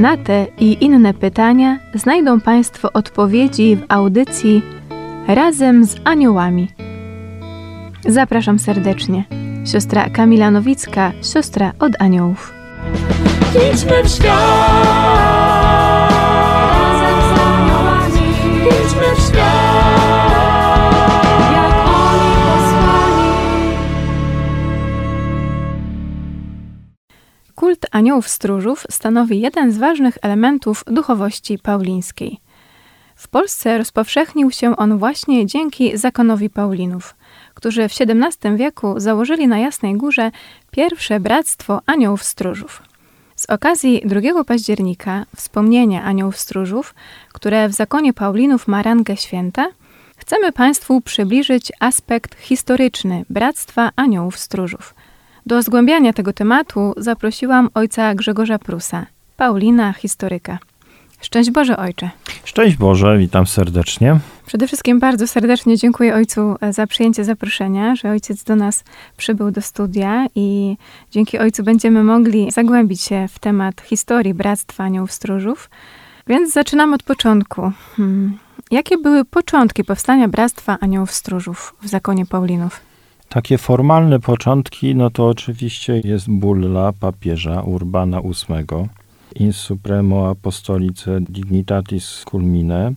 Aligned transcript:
Na 0.00 0.16
te 0.16 0.46
i 0.58 0.84
inne 0.84 1.14
pytania 1.14 1.78
znajdą 1.94 2.40
Państwo 2.40 2.92
odpowiedzi 2.92 3.76
w 3.76 3.84
audycji 3.88 4.62
Razem 5.28 5.84
z 5.84 5.96
Aniołami. 6.04 6.68
Zapraszam 8.08 8.58
serdecznie. 8.58 9.24
Siostra 9.72 10.10
Kamila 10.10 10.50
Nowicka, 10.50 11.12
siostra 11.32 11.72
od 11.78 11.92
aniołów. 11.98 12.52
Idźmy 13.72 14.04
w 14.04 14.08
świat. 14.08 15.39
Kult 27.70 27.86
aniołów 27.90 28.28
stróżów 28.28 28.86
stanowi 28.90 29.40
jeden 29.40 29.72
z 29.72 29.78
ważnych 29.78 30.18
elementów 30.22 30.84
duchowości 30.86 31.58
paulińskiej. 31.58 32.40
W 33.16 33.28
Polsce 33.28 33.78
rozpowszechnił 33.78 34.50
się 34.50 34.76
on 34.76 34.98
właśnie 34.98 35.46
dzięki 35.46 35.98
zakonowi 35.98 36.50
Paulinów, 36.50 37.14
którzy 37.54 37.88
w 37.88 37.92
XVII 38.00 38.56
wieku 38.56 38.94
założyli 38.96 39.48
na 39.48 39.58
Jasnej 39.58 39.94
Górze 39.96 40.30
pierwsze 40.70 41.20
bractwo 41.20 41.80
aniołów 41.86 42.24
stróżów. 42.24 42.82
Z 43.36 43.50
okazji 43.50 44.02
2 44.04 44.44
października, 44.44 45.26
wspomnienia 45.36 46.02
aniołów 46.02 46.38
stróżów, 46.38 46.94
które 47.32 47.68
w 47.68 47.72
zakonie 47.72 48.12
Paulinów 48.12 48.68
ma 48.68 48.82
rangę 48.82 49.16
święta, 49.16 49.66
chcemy 50.16 50.52
Państwu 50.52 51.00
przybliżyć 51.00 51.72
aspekt 51.80 52.40
historyczny 52.40 53.24
Bractwa 53.28 53.90
Aniołów 53.96 54.38
Stróżów. 54.38 54.94
Do 55.50 55.62
zgłębiania 55.62 56.12
tego 56.12 56.32
tematu 56.32 56.94
zaprosiłam 56.96 57.68
ojca 57.74 58.14
Grzegorza 58.14 58.58
Prusa, 58.58 59.06
Paulina, 59.36 59.92
historyka. 59.92 60.58
Szczęść 61.20 61.50
Boże, 61.50 61.76
ojcze. 61.76 62.10
Szczęść 62.44 62.76
Boże, 62.76 63.18
witam 63.18 63.46
serdecznie. 63.46 64.18
Przede 64.46 64.66
wszystkim 64.66 65.00
bardzo 65.00 65.26
serdecznie 65.26 65.76
dziękuję 65.76 66.14
ojcu 66.14 66.56
e, 66.60 66.72
za 66.72 66.86
przyjęcie 66.86 67.24
zaproszenia, 67.24 67.96
że 67.96 68.10
ojciec 68.10 68.44
do 68.44 68.56
nas 68.56 68.84
przybył 69.16 69.50
do 69.50 69.62
studia 69.62 70.26
i 70.34 70.76
dzięki 71.10 71.38
ojcu 71.38 71.62
będziemy 71.62 72.04
mogli 72.04 72.50
zagłębić 72.50 73.02
się 73.02 73.28
w 73.28 73.38
temat 73.38 73.80
historii 73.80 74.34
Bractwa 74.34 74.84
Aniołów 74.84 75.12
Stróżów. 75.12 75.70
Więc 76.26 76.52
zaczynamy 76.52 76.94
od 76.94 77.02
początku. 77.02 77.72
Hmm. 77.96 78.38
Jakie 78.70 78.98
były 78.98 79.24
początki 79.24 79.84
powstania 79.84 80.28
Bractwa 80.28 80.78
Aniołów 80.80 81.10
Stróżów 81.12 81.74
w 81.82 81.88
zakonie 81.88 82.26
Paulinów? 82.26 82.89
Takie 83.30 83.58
formalne 83.58 84.20
początki, 84.20 84.94
no 84.94 85.10
to 85.10 85.28
oczywiście 85.28 86.00
jest 86.04 86.30
bulla 86.30 86.92
papieża 86.92 87.62
Urbana 87.62 88.20
VIII, 88.22 88.88
In 89.34 89.52
Supremo 89.52 90.28
Apostolice 90.28 91.20
Dignitatis 91.20 92.24
Culmine, 92.30 92.92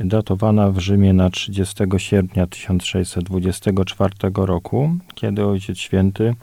datowana 0.00 0.70
w 0.70 0.78
Rzymie 0.78 1.12
na 1.12 1.30
30 1.30 1.74
sierpnia 1.96 2.46
1624 2.46 4.14
roku, 4.34 4.90
kiedy 5.14 5.46
Ojciec 5.46 5.78
Święty 5.78 6.34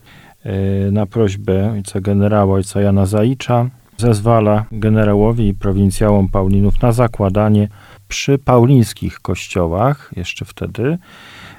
e, 0.44 0.92
na 0.92 1.06
prośbę 1.06 1.72
ojca 1.72 2.02
generała, 2.02 2.56
ojca 2.56 2.82
Jana 2.82 3.06
Zaicza, 3.06 3.70
zezwala 3.98 4.66
generałowi 4.72 5.48
i 5.48 5.54
prowincjałom 5.54 6.30
Paulinów 6.30 6.82
na 6.82 6.92
zakładanie 6.92 7.68
przy 8.08 8.38
paulińskich 8.38 9.20
kościołach, 9.20 10.12
jeszcze 10.16 10.46
wtedy, 10.46 10.98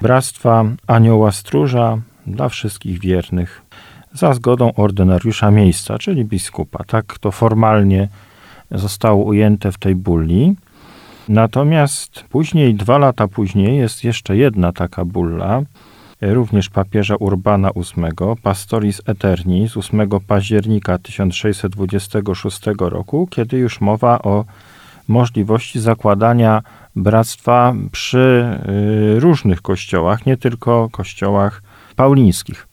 Bractwa 0.01 0.65
Anioła 0.87 1.31
Stróża 1.31 1.97
dla 2.27 2.49
wszystkich 2.49 2.99
wiernych 2.99 3.61
za 4.13 4.33
zgodą 4.33 4.73
ordynariusza 4.73 5.51
miejsca, 5.51 5.97
czyli 5.97 6.25
biskupa. 6.25 6.83
Tak 6.83 7.19
to 7.19 7.31
formalnie 7.31 8.07
zostało 8.71 9.23
ujęte 9.23 9.71
w 9.71 9.77
tej 9.77 9.95
bulli. 9.95 10.55
Natomiast 11.29 12.23
później, 12.29 12.75
dwa 12.75 12.97
lata 12.97 13.27
później, 13.27 13.77
jest 13.77 14.03
jeszcze 14.03 14.37
jedna 14.37 14.71
taka 14.71 15.05
bulla, 15.05 15.61
również 16.21 16.69
papieża 16.69 17.15
Urbana 17.15 17.69
VIII, 17.75 18.35
Pastoris 18.43 19.01
Eterni 19.05 19.69
z 19.69 19.77
8 19.77 20.09
października 20.27 20.97
1626 20.97 22.61
roku, 22.79 23.27
kiedy 23.31 23.57
już 23.57 23.81
mowa 23.81 24.21
o 24.21 24.45
możliwości 25.07 25.79
zakładania 25.79 26.61
bractwa 26.97 27.73
przy 27.91 28.45
y, 29.15 29.19
różnych 29.19 29.61
kościołach, 29.61 30.25
nie 30.25 30.37
tylko 30.37 30.89
kościołach 30.91 31.61
paulińskich. 31.95 32.67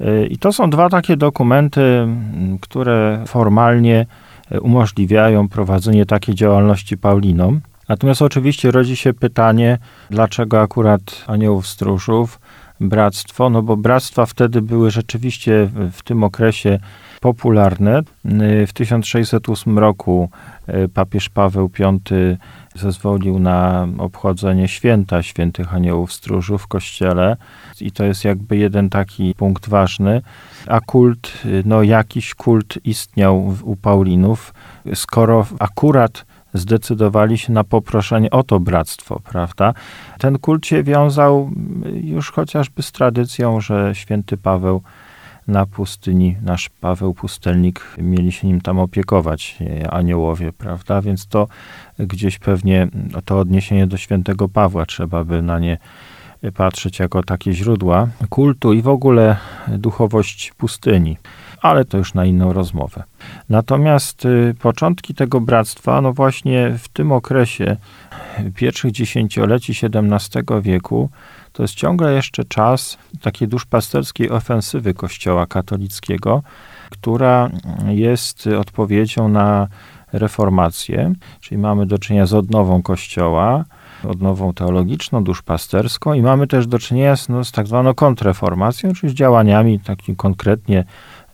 Y, 0.00 0.26
I 0.26 0.38
to 0.38 0.52
są 0.52 0.70
dwa 0.70 0.88
takie 0.88 1.16
dokumenty, 1.16 1.80
m, 1.80 2.58
które 2.60 3.24
formalnie 3.26 4.06
y, 4.52 4.60
umożliwiają 4.60 5.48
prowadzenie 5.48 6.06
takiej 6.06 6.34
działalności 6.34 6.98
Paulinom. 6.98 7.60
Natomiast 7.88 8.22
oczywiście 8.22 8.70
rodzi 8.70 8.96
się 8.96 9.12
pytanie, 9.12 9.78
dlaczego 10.10 10.60
akurat 10.60 11.24
aniołów 11.26 11.66
stróżów, 11.66 12.40
bractwo, 12.80 13.50
no 13.50 13.62
bo 13.62 13.76
bractwa 13.76 14.26
wtedy 14.26 14.62
były 14.62 14.90
rzeczywiście 14.90 15.70
w, 15.92 16.02
tym 16.02 16.24
okresie 16.24 16.78
popularne. 17.20 18.02
W 18.66 18.72
1608 18.72 19.78
roku 19.78 20.30
papież 20.94 21.28
Paweł 21.28 21.70
V 21.78 21.98
zezwolił 22.74 23.38
na 23.38 23.88
obchodzenie 23.98 24.68
święta 24.68 25.22
świętych 25.22 25.74
aniołów 25.74 26.12
stróżów 26.12 26.62
w 26.62 26.66
kościele 26.66 27.36
i 27.80 27.92
to 27.92 28.04
jest 28.04 28.24
jakby 28.24 28.56
jeden 28.56 28.90
taki 28.90 29.34
punkt 29.34 29.68
ważny. 29.68 30.22
A 30.66 30.80
kult, 30.80 31.32
no 31.64 31.82
jakiś 31.82 32.34
kult 32.34 32.78
istniał 32.84 33.54
u 33.62 33.76
Paulinów, 33.76 34.54
skoro 34.94 35.46
akurat 35.58 36.24
zdecydowali 36.54 37.38
się 37.38 37.52
na 37.52 37.64
poproszenie 37.64 38.30
o 38.30 38.42
to 38.42 38.60
bractwo, 38.60 39.20
prawda? 39.30 39.74
Ten 40.18 40.38
kult 40.38 40.66
się 40.66 40.82
wiązał 40.82 41.50
y, 41.86 41.90
już 41.90 42.30
chociażby 42.30 42.82
z 42.82 42.92
tradycją, 42.92 43.60
że 43.60 43.94
święty 43.94 44.36
Paweł 44.36 44.82
na 45.48 45.66
pustyni, 45.66 46.36
nasz 46.42 46.68
Paweł 46.68 47.14
Pustelnik, 47.14 47.80
mieli 47.98 48.32
się 48.32 48.46
nim 48.46 48.60
tam 48.60 48.78
opiekować, 48.78 49.58
e, 49.60 49.90
aniołowie, 49.90 50.52
prawda? 50.52 51.02
Więc 51.02 51.26
to 51.26 51.48
gdzieś 51.98 52.38
pewnie 52.38 52.88
no, 53.12 53.22
to 53.22 53.38
odniesienie 53.38 53.86
do 53.86 53.96
świętego 53.96 54.48
Pawła 54.48 54.86
trzeba 54.86 55.24
by 55.24 55.42
na 55.42 55.58
nie 55.58 55.78
patrzeć 56.54 56.98
jako 56.98 57.22
takie 57.22 57.52
źródła 57.52 58.08
kultu 58.28 58.72
i 58.72 58.82
w 58.82 58.88
ogóle 58.88 59.36
duchowość 59.68 60.52
pustyni. 60.56 61.16
Ale 61.62 61.84
to 61.84 61.98
już 61.98 62.14
na 62.14 62.24
inną 62.24 62.52
rozmowę. 62.52 63.02
Natomiast 63.48 64.24
y, 64.24 64.54
początki 64.60 65.14
tego 65.14 65.40
bractwa, 65.40 66.00
no 66.00 66.12
właśnie 66.12 66.74
w 66.78 66.88
tym 66.88 67.12
okresie 67.12 67.76
pierwszych 68.54 68.92
dziesięcioleci 68.92 69.72
XVII 69.72 70.62
wieku, 70.62 71.10
to 71.60 71.64
jest 71.64 71.74
ciągle 71.74 72.12
jeszcze 72.14 72.44
czas 72.44 72.98
takiej 73.22 73.48
duszpasterskiej 73.48 74.30
ofensywy 74.30 74.94
Kościoła 74.94 75.46
katolickiego, 75.46 76.42
która 76.90 77.50
jest 77.88 78.46
odpowiedzią 78.46 79.28
na 79.28 79.68
reformację, 80.12 81.12
czyli 81.40 81.58
mamy 81.58 81.86
do 81.86 81.98
czynienia 81.98 82.26
z 82.26 82.34
odnową 82.34 82.82
Kościoła, 82.82 83.64
odnową 84.08 84.52
teologiczną, 84.52 85.24
duszpasterską 85.24 86.12
i 86.12 86.22
mamy 86.22 86.46
też 86.46 86.66
do 86.66 86.78
czynienia 86.78 87.16
z, 87.16 87.28
no, 87.28 87.44
z 87.44 87.52
tak 87.52 87.66
zwaną 87.66 87.94
kontreformacją, 87.94 88.92
czyli 88.92 89.12
z 89.12 89.14
działaniami 89.14 89.80
takim 89.80 90.16
konkretnie 90.16 90.84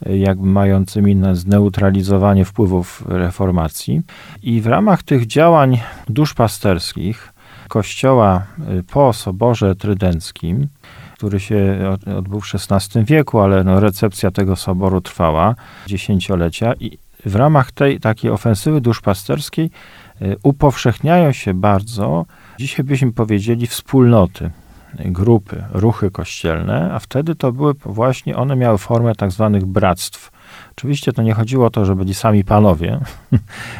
jakby 0.07 0.47
mającymi 0.47 1.17
na 1.17 1.35
zneutralizowanie 1.35 2.45
wpływów 2.45 3.05
reformacji. 3.09 4.03
I 4.43 4.61
w 4.61 4.67
ramach 4.67 5.03
tych 5.03 5.27
działań 5.27 5.81
duszpasterskich 6.09 7.36
Kościoła 7.69 8.43
y, 8.79 8.83
po 8.83 9.13
Soborze 9.13 9.75
Trydenckim, 9.75 10.69
który 11.17 11.41
się 11.41 11.79
od- 11.93 12.09
odbył 12.09 12.41
w 12.41 12.45
XVI 12.55 13.05
wieku, 13.05 13.41
ale 13.41 13.65
no, 13.65 13.81
recepcja 13.81 14.31
tego 14.31 14.57
soboru 14.57 15.01
trwała 15.01 15.55
dziesięciolecia 15.87 16.73
i 16.81 16.99
w 17.27 17.35
ramach 17.35 17.73
tej 17.73 18.01
takiej 18.01 18.31
ofensywy 18.31 18.81
duszpasterskiej 18.81 19.71
y, 20.23 20.37
upowszechniają 20.43 21.33
się 21.33 21.55
bardzo, 21.55 22.27
dzisiaj 22.59 22.85
byśmy 22.85 23.13
powiedzieli, 23.13 23.67
wspólnoty, 23.67 24.45
y, 25.01 25.11
grupy, 25.11 25.65
ruchy 25.73 26.11
kościelne, 26.11 26.91
a 26.95 26.99
wtedy 26.99 27.35
to 27.35 27.53
były 27.53 27.75
właśnie, 27.75 28.37
one 28.37 28.57
miały 28.57 28.79
formę 28.79 29.15
tak 29.15 29.31
zwanych 29.33 29.65
bractw. 29.65 30.31
Oczywiście 30.79 31.13
to 31.13 31.23
nie 31.23 31.35
chodziło 31.35 31.67
o 31.67 31.71
to, 31.71 31.85
że 31.85 31.97
byli 31.97 32.15
sami 32.15 32.45
panowie. 32.45 33.01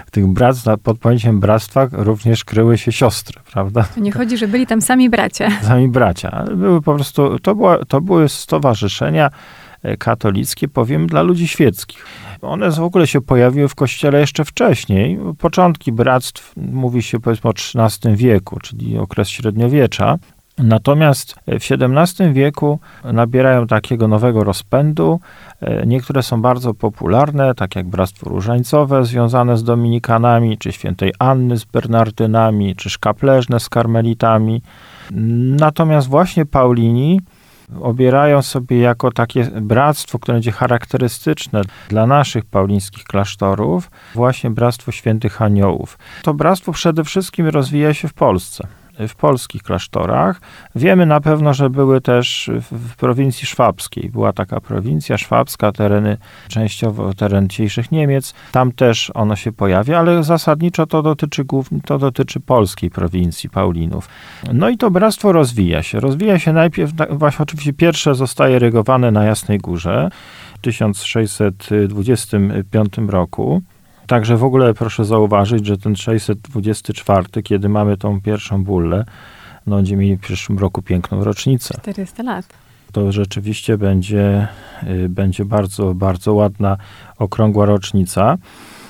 W 0.07 0.11
tych 0.11 0.27
bractw, 0.27 0.65
pod 0.83 0.99
pojęciem 0.99 1.41
bractwa 1.41 1.89
również 1.93 2.45
kryły 2.45 2.79
się 2.79 2.93
siostry, 2.93 3.41
prawda? 3.53 3.83
To 3.95 4.01
nie 4.01 4.13
chodzi, 4.13 4.37
że 4.39 4.49
byli 4.49 4.67
tam 4.67 4.83
sami 4.83 5.11
bracia. 5.11 5.51
Sami 5.63 5.89
bracia. 5.89 6.31
ale 6.31 6.57
Były 6.57 6.83
po 6.83 6.95
prostu, 6.95 7.39
to, 7.39 7.55
była, 7.55 7.85
to 7.85 8.01
były 8.01 8.29
stowarzyszenia 8.29 9.31
e, 9.83 9.97
katolickie, 9.97 10.69
powiem, 10.69 11.07
dla 11.07 11.23
ludzi 11.23 11.49
świeckich. 11.49 12.05
One 12.43 12.71
w 12.71 12.81
ogóle 12.81 13.07
się 13.07 13.21
pojawiły 13.21 13.69
w 13.69 13.75
kościele 13.75 14.21
jeszcze 14.21 14.45
wcześniej. 14.45 15.19
Początki 15.39 15.93
bractw 15.93 16.53
mówi 16.57 17.03
się 17.03 17.21
powiedzmy 17.21 17.51
o 17.51 17.55
XIII 17.85 18.17
wieku, 18.17 18.61
czyli 18.61 18.99
okres 18.99 19.29
średniowiecza. 19.29 20.19
Natomiast 20.59 21.35
w 21.47 21.73
XVII 21.73 22.33
wieku 22.33 22.79
nabierają 23.05 23.67
takiego 23.67 24.09
nowego 24.09 24.45
rozpędu. 24.45 25.21
E, 25.61 25.87
Niektóre 25.87 26.23
są 26.23 26.43
bardzo 26.43 26.75
popularne, 26.75 27.55
tak 27.55 27.77
jak 27.77 27.87
Bractwo 27.87 28.31
Różańcowe 28.31 29.05
związane 29.05 29.57
z 29.57 29.65
Dominikanami, 29.65 30.59
czy 30.59 30.73
Świętej 30.73 31.13
Anny 31.19 31.57
z 31.57 31.65
Bernardynami, 31.65 32.77
czy 32.77 32.91
Szkapleżne 32.91 33.61
z 33.61 33.69
Karmelitami. 33.69 34.63
Natomiast 35.61 36.09
właśnie 36.09 36.47
Paulini 36.47 37.21
obierają 37.81 38.43
sobie 38.43 38.79
jako 38.79 39.13
takie 39.13 39.45
bractwo, 39.45 40.19
które 40.19 40.35
będzie 40.35 40.53
charakterystyczne 40.53 41.63
dla 41.89 42.07
naszych 42.07 42.45
paulińskich 42.45 43.05
klasztorów, 43.05 43.91
właśnie 44.15 44.51
Bractwo 44.51 44.93
Świętych 44.93 45.43
Aniołów. 45.43 45.99
To 46.23 46.35
bractwo 46.35 46.73
przede 46.73 47.05
wszystkim 47.05 47.47
rozwija 47.47 47.95
się 47.95 48.09
w 48.09 48.15
Polsce 48.15 48.69
w 49.09 49.15
polskich 49.15 49.63
klasztorach. 49.63 50.41
Wiemy 50.75 51.07
na 51.07 51.21
pewno, 51.21 51.55
że 51.55 51.71
były 51.71 52.01
też 52.01 52.51
w, 52.73 52.97
prowincji 52.97 53.47
szwabskiej. 53.47 54.11
Była 54.11 54.33
taka 54.33 54.61
prowincja 54.61 55.19
szwabska, 55.19 55.73
tereny, 55.73 56.17
częściowo 56.49 57.15
teren 57.15 57.49
dzisiejszych 57.49 57.93
Niemiec. 57.93 58.35
Tam 58.53 58.73
też 58.73 59.11
ono 59.15 59.37
się 59.37 59.53
pojawia, 59.53 59.99
ale 59.99 60.25
zasadniczo 60.25 60.87
to 60.87 61.03
dotyczy 61.03 61.45
głównie, 61.45 61.81
to 61.81 61.99
dotyczy 61.99 62.41
polskiej 62.41 62.91
prowincji 62.91 63.51
Paulinów. 63.51 64.09
No 64.53 64.69
i 64.69 64.77
to 64.77 64.91
bractwo 64.91 65.33
rozwija 65.33 65.83
się. 65.83 66.01
Rozwija 66.01 66.39
się 66.39 66.53
najpierw, 66.53 66.93
właśnie 67.11 67.43
oczywiście 67.43 67.73
pierwsze 67.73 68.15
zostaje 68.15 68.59
rygowane 68.59 69.11
na 69.11 69.25
Jasnej 69.25 69.59
Górze 69.59 70.11
w 70.55 70.59
1625 70.59 72.99
roku. 73.09 73.63
Także 74.07 74.37
w 74.37 74.45
ogóle 74.45 74.75
proszę 74.75 75.05
zauważyć, 75.05 75.67
że 75.67 75.79
ten 75.79 75.97
624, 75.97 77.43
kiedy 77.43 77.69
mamy 77.69 77.97
tą 77.97 78.21
pierwszą 78.21 78.65
bullę, 78.65 79.05
no 79.67 79.77
będziemy 79.77 80.03
mieli 80.03 80.17
w 80.17 80.21
przyszłym 80.21 80.59
roku 80.59 80.83
piękną 80.83 81.25
rocznicę. 81.25 81.75
400 81.81 82.23
lat. 82.23 82.47
To 82.93 83.13
rzeczywiście 83.13 83.79
będzie, 83.79 84.49
y, 84.83 85.09
będzie 85.09 85.45
bardzo, 85.45 85.95
bardzo 85.95 86.35
ładna, 86.35 86.77
okrągła 87.19 87.67
rocznica. 87.67 88.39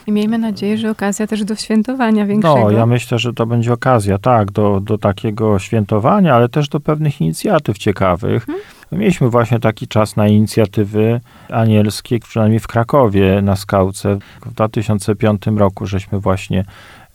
I 0.06 0.12
miejmy 0.12 0.38
nadzieję, 0.38 0.78
że 0.78 0.90
okazja 0.90 1.26
też 1.26 1.44
do 1.44 1.54
świętowania 1.54 2.26
większego. 2.26 2.60
No, 2.60 2.70
ja 2.70 2.86
myślę, 2.86 3.18
że 3.18 3.32
to 3.32 3.46
będzie 3.46 3.72
okazja, 3.72 4.18
tak, 4.18 4.50
do, 4.50 4.80
do 4.80 4.98
takiego 4.98 5.58
świętowania, 5.58 6.34
ale 6.34 6.48
też 6.48 6.68
do 6.68 6.80
pewnych 6.80 7.20
inicjatyw 7.20 7.78
ciekawych. 7.78 8.46
Mieliśmy 8.92 9.30
właśnie 9.30 9.60
taki 9.60 9.88
czas 9.88 10.16
na 10.16 10.28
inicjatywy 10.28 11.20
anielskie, 11.48 12.18
przynajmniej 12.18 12.60
w 12.60 12.66
Krakowie 12.66 13.42
na 13.42 13.56
Skałce. 13.56 14.18
W 14.46 14.54
2005 14.54 15.42
roku 15.46 15.86
żeśmy 15.86 16.20
właśnie 16.20 16.64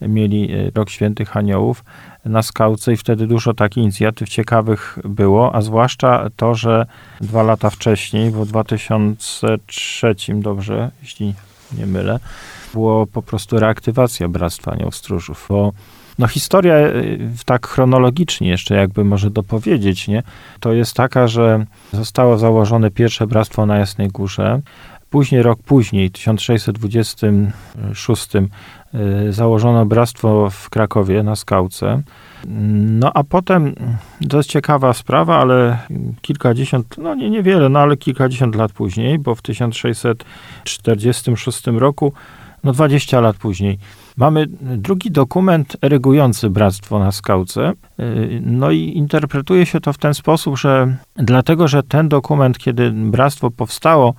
mieli 0.01 0.51
e, 0.53 0.71
Rok 0.75 0.89
Świętych 0.89 1.37
Aniołów 1.37 1.83
na 2.25 2.43
Skałce 2.43 2.93
i 2.93 2.97
wtedy 2.97 3.27
dużo 3.27 3.53
takich 3.53 3.83
inicjatyw 3.83 4.29
ciekawych 4.29 4.99
było, 5.03 5.55
a 5.55 5.61
zwłaszcza 5.61 6.29
to, 6.35 6.55
że 6.55 6.85
dwa 7.21 7.43
lata 7.43 7.69
wcześniej, 7.69 8.31
bo 8.31 8.45
w 8.45 8.47
2003, 8.47 10.15
dobrze, 10.29 10.91
jeśli 11.01 11.33
nie 11.77 11.85
mylę, 11.85 12.19
było 12.73 13.07
po 13.07 13.21
prostu 13.21 13.59
reaktywacja 13.59 14.27
Bractwa 14.27 14.71
Anioł 14.71 14.91
Stróżów, 14.91 15.45
bo 15.49 15.73
no 16.19 16.27
historia 16.27 16.75
y, 16.75 17.19
tak 17.45 17.67
chronologicznie 17.67 18.49
jeszcze 18.49 18.75
jakby 18.75 19.03
może 19.03 19.29
dopowiedzieć, 19.29 20.07
nie? 20.07 20.23
To 20.59 20.73
jest 20.73 20.95
taka, 20.95 21.27
że 21.27 21.65
zostało 21.93 22.37
założone 22.37 22.91
pierwsze 22.91 23.27
bractwo 23.27 23.65
na 23.65 23.77
Jasnej 23.77 24.07
Górze. 24.07 24.61
Później, 25.09 25.43
rok 25.43 25.63
później, 25.63 26.09
w 26.09 26.11
1626, 26.11 28.35
y, 28.35 28.49
założono 29.33 29.85
bractwo 29.85 30.49
w 30.49 30.69
Krakowie 30.69 31.23
na 31.23 31.35
Skałce. 31.35 32.01
No 32.47 33.11
a 33.13 33.23
potem, 33.23 33.75
to 34.29 34.37
jest 34.37 34.49
ciekawa 34.49 34.93
sprawa, 34.93 35.37
ale 35.37 35.77
kilkadziesiąt, 36.21 36.95
no 36.97 37.15
nie 37.15 37.29
niewiele, 37.29 37.69
no 37.69 37.79
ale 37.79 37.97
kilkadziesiąt 37.97 38.55
lat 38.55 38.71
później, 38.71 39.19
bo 39.19 39.35
w 39.35 39.41
1646 39.41 41.67
roku, 41.67 42.13
no 42.63 42.71
20 42.71 43.21
lat 43.21 43.37
później, 43.37 43.79
Mamy 44.17 44.47
drugi 44.61 45.11
dokument 45.11 45.77
erygujący 45.81 46.49
Bractwo 46.49 46.99
na 46.99 47.11
Skałce. 47.11 47.73
Y, 47.99 48.41
No 48.45 48.71
i 48.71 48.79
interpretuje 48.79 49.65
się 49.65 49.79
to 49.79 49.93
w 49.93 49.97
ten 49.97 50.13
sposób, 50.13 50.57
że 50.57 50.97
dlatego, 51.15 51.67
że 51.67 51.83
ten 51.83 52.09
dokument, 52.09 52.57
kiedy 52.57 52.91
Bractwo 52.91 53.51
powstało, 53.51 54.13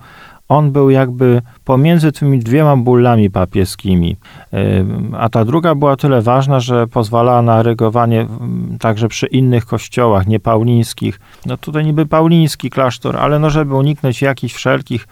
on 0.49 0.71
był 0.71 0.89
jakby 0.89 1.41
pomiędzy 1.63 2.11
tymi 2.11 2.39
dwiema 2.39 2.77
bullami 2.77 3.29
papieskimi. 3.29 4.17
Y, 4.53 4.85
A 5.17 5.29
ta 5.29 5.45
druga 5.45 5.75
była 5.75 5.95
tyle 5.95 6.21
ważna, 6.21 6.59
że 6.59 6.87
pozwalała 6.87 7.41
na 7.41 7.59
erygowanie 7.59 8.21
mm, 8.21 8.77
także 8.79 9.07
przy 9.07 9.27
innych 9.27 9.65
kościołach, 9.65 10.27
niepaulińskich. 10.27 11.19
No 11.45 11.57
tutaj 11.57 11.85
niby 11.85 12.05
pauliński 12.05 12.69
klasztor, 12.69 13.17
ale 13.17 13.39
no 13.39 13.49
żeby 13.49 13.75
uniknąć 13.75 14.21
jakichś 14.21 14.53
wszelkich 14.53 15.07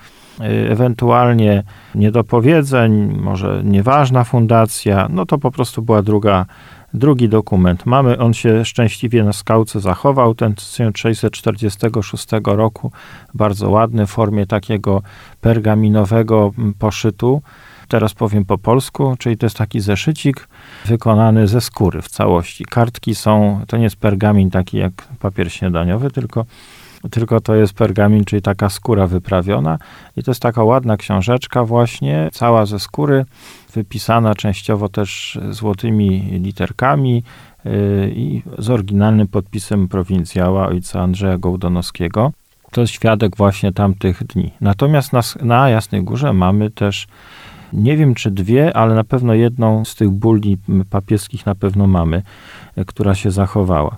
ewentualnie 0.69 1.63
niedopowiedzeń, 1.95 3.19
może 3.21 3.61
nieważna 3.63 4.23
fundacja, 4.23 5.07
no 5.09 5.25
to 5.25 5.37
po 5.37 5.51
prostu 5.51 5.81
była 5.81 6.01
druga, 6.01 6.45
drugi 6.93 7.29
dokument. 7.29 7.85
Mamy, 7.85 8.19
on 8.19 8.33
się 8.33 8.65
szczęśliwie 8.65 9.23
na 9.23 9.33
skałce 9.33 9.79
zachował, 9.79 10.35
ten 10.35 10.53
z 10.57 10.71
1646 10.71 12.27
roku, 12.45 12.91
bardzo 13.33 13.69
ładny, 13.69 14.07
w 14.07 14.09
formie 14.09 14.45
takiego 14.45 15.01
pergaminowego 15.41 16.51
poszytu. 16.79 17.41
Teraz 17.87 18.13
powiem 18.13 18.45
po 18.45 18.57
polsku, 18.57 19.15
czyli 19.19 19.37
to 19.37 19.45
jest 19.45 19.57
taki 19.57 19.79
zeszycik 19.79 20.47
wykonany 20.85 21.47
ze 21.47 21.61
skóry 21.61 22.01
w 22.01 22.07
całości. 22.07 22.65
Kartki 22.65 23.15
są, 23.15 23.61
to 23.67 23.77
nie 23.77 23.83
jest 23.83 23.95
pergamin 23.95 24.51
taki 24.51 24.77
jak 24.77 24.91
papier 25.19 25.51
śniadaniowy, 25.51 26.11
tylko 26.11 26.45
tylko 27.09 27.41
to 27.41 27.55
jest 27.55 27.73
pergamin, 27.73 28.25
czyli 28.25 28.41
taka 28.41 28.69
skóra 28.69 29.07
wyprawiona. 29.07 29.77
I 30.17 30.23
to 30.23 30.31
jest 30.31 30.41
taka 30.41 30.63
ładna 30.63 30.97
książeczka 30.97 31.65
właśnie, 31.65 32.29
cała 32.33 32.65
ze 32.65 32.79
skóry, 32.79 33.25
wypisana 33.73 34.35
częściowo 34.35 34.89
też 34.89 35.39
złotymi 35.49 36.19
literkami 36.19 37.23
yy, 37.65 37.71
i 38.15 38.43
z 38.57 38.69
oryginalnym 38.69 39.27
podpisem 39.27 39.87
prowincjała 39.87 40.67
ojca 40.67 41.01
Andrzeja 41.01 41.37
Gołdonowskiego. 41.37 42.31
To 42.71 42.81
jest 42.81 42.93
świadek 42.93 43.37
właśnie 43.37 43.73
tamtych 43.73 44.23
dni. 44.23 44.51
Natomiast 44.61 45.13
na, 45.13 45.21
na 45.41 45.69
Jasnej 45.69 46.03
Górze 46.03 46.33
mamy 46.33 46.69
też 46.69 47.07
nie 47.73 47.97
wiem 47.97 48.15
czy 48.15 48.31
dwie, 48.31 48.77
ale 48.77 48.95
na 48.95 49.03
pewno 49.03 49.33
jedną 49.33 49.85
z 49.85 49.95
tych 49.95 50.09
bulli 50.09 50.57
papieskich 50.89 51.45
na 51.45 51.55
pewno 51.55 51.87
mamy, 51.87 52.21
y, 52.77 52.85
która 52.85 53.15
się 53.15 53.31
zachowała. 53.31 53.97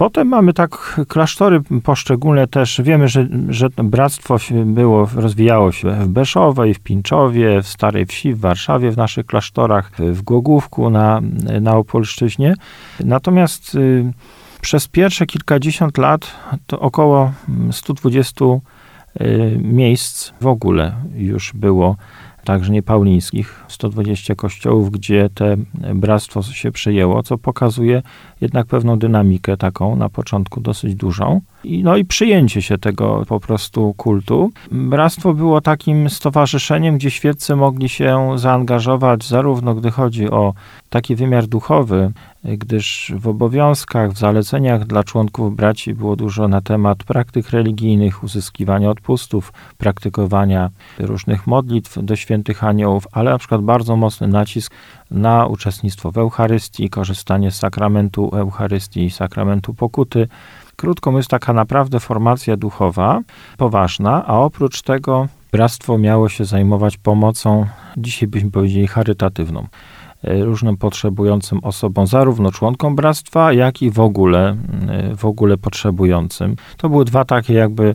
Potem 0.00 0.28
mamy 0.28 0.52
tak 0.52 1.00
klasztory 1.08 1.60
poszczególne 1.84 2.46
też. 2.46 2.80
Wiemy, 2.84 3.08
że, 3.08 3.28
że 3.48 3.68
bractwo 3.76 4.36
było, 4.64 5.08
rozwijało 5.14 5.72
się 5.72 5.90
w 5.90 6.08
Beszowej, 6.08 6.74
w 6.74 6.80
Pinczowie, 6.80 7.62
w 7.62 7.68
Starej 7.68 8.06
Wsi, 8.06 8.34
w 8.34 8.40
Warszawie, 8.40 8.90
w 8.90 8.96
naszych 8.96 9.26
klasztorach, 9.26 9.92
w 9.98 10.22
Głogówku 10.22 10.90
na, 10.90 11.20
na 11.60 11.76
Opolszczyźnie. 11.76 12.54
Natomiast 13.00 13.74
y, 13.74 14.12
przez 14.60 14.88
pierwsze 14.88 15.26
kilkadziesiąt 15.26 15.98
lat 15.98 16.32
to 16.66 16.80
około 16.80 17.32
120 17.70 18.44
y, 18.44 19.58
miejsc 19.62 20.32
w 20.40 20.46
ogóle 20.46 20.94
już 21.14 21.52
było 21.54 21.96
także 22.44 22.72
niepaulińskich, 22.72 23.64
120 23.68 24.34
kościołów, 24.34 24.90
gdzie 24.90 25.30
te 25.34 25.56
bractwo 25.94 26.42
się 26.42 26.72
przyjęło, 26.72 27.22
co 27.22 27.38
pokazuje 27.38 28.02
jednak 28.40 28.66
pewną 28.66 28.98
dynamikę 28.98 29.56
taką, 29.56 29.96
na 29.96 30.08
początku 30.08 30.60
dosyć 30.60 30.94
dużą. 30.94 31.40
I, 31.64 31.82
no 31.82 31.96
i 31.96 32.04
przyjęcie 32.04 32.62
się 32.62 32.78
tego 32.78 33.24
po 33.28 33.40
prostu 33.40 33.94
kultu. 33.96 34.50
Bractwo 34.70 35.34
było 35.34 35.60
takim 35.60 36.10
stowarzyszeniem, 36.10 36.98
gdzie 36.98 37.10
świeccy 37.10 37.56
mogli 37.56 37.88
się 37.88 38.32
zaangażować 38.36 39.24
zarówno 39.24 39.74
gdy 39.74 39.90
chodzi 39.90 40.30
o 40.30 40.54
taki 40.90 41.16
wymiar 41.16 41.46
duchowy, 41.46 42.12
gdyż 42.44 43.12
w 43.16 43.28
obowiązkach, 43.28 44.12
w 44.12 44.18
zaleceniach 44.18 44.84
dla 44.86 45.04
członków 45.04 45.56
braci 45.56 45.94
było 45.94 46.16
dużo 46.16 46.48
na 46.48 46.60
temat 46.60 47.04
praktyk 47.04 47.50
religijnych, 47.50 48.24
uzyskiwania 48.24 48.90
odpustów, 48.90 49.52
praktykowania 49.78 50.70
różnych 50.98 51.46
modlitw 51.46 51.98
do 52.02 52.16
świętych 52.16 52.64
aniołów, 52.64 53.06
ale 53.12 53.30
na 53.30 53.38
przykład 53.38 53.62
bardzo 53.62 53.96
mocny 53.96 54.28
nacisk 54.28 54.72
na 55.10 55.46
uczestnictwo 55.46 56.10
w 56.10 56.18
Eucharystii, 56.18 56.90
korzystanie 56.90 57.50
z 57.50 57.56
sakramentu 57.56 58.30
Eucharystii, 58.36 59.10
sakramentu 59.10 59.74
pokuty. 59.74 60.28
Krótko 60.76 61.10
mówiąc, 61.10 61.28
taka 61.28 61.52
naprawdę 61.52 62.00
formacja 62.00 62.56
duchowa, 62.56 63.20
poważna, 63.56 64.26
a 64.26 64.38
oprócz 64.38 64.82
tego 64.82 65.28
Bractwo 65.52 65.98
miało 65.98 66.28
się 66.28 66.44
zajmować 66.44 66.96
pomocą, 66.96 67.66
dzisiaj 67.96 68.28
byśmy 68.28 68.50
powiedzieli, 68.50 68.86
charytatywną 68.86 69.66
e, 70.24 70.44
różnym 70.44 70.76
potrzebującym 70.76 71.58
osobom, 71.64 72.06
zarówno 72.06 72.50
członkom 72.50 72.96
bractwa, 72.96 73.52
jak 73.52 73.82
i 73.82 73.90
w 73.90 74.00
ogóle, 74.00 74.56
e, 74.88 75.16
w 75.16 75.24
ogóle 75.24 75.56
potrzebującym. 75.56 76.56
To 76.76 76.88
były 76.88 77.04
dwa 77.04 77.24
takie 77.24 77.54
jakby 77.54 77.94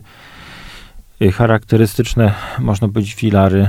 charakterystyczne, 1.20 2.34
można 2.58 2.88
powiedzieć, 2.88 3.14
filary 3.14 3.68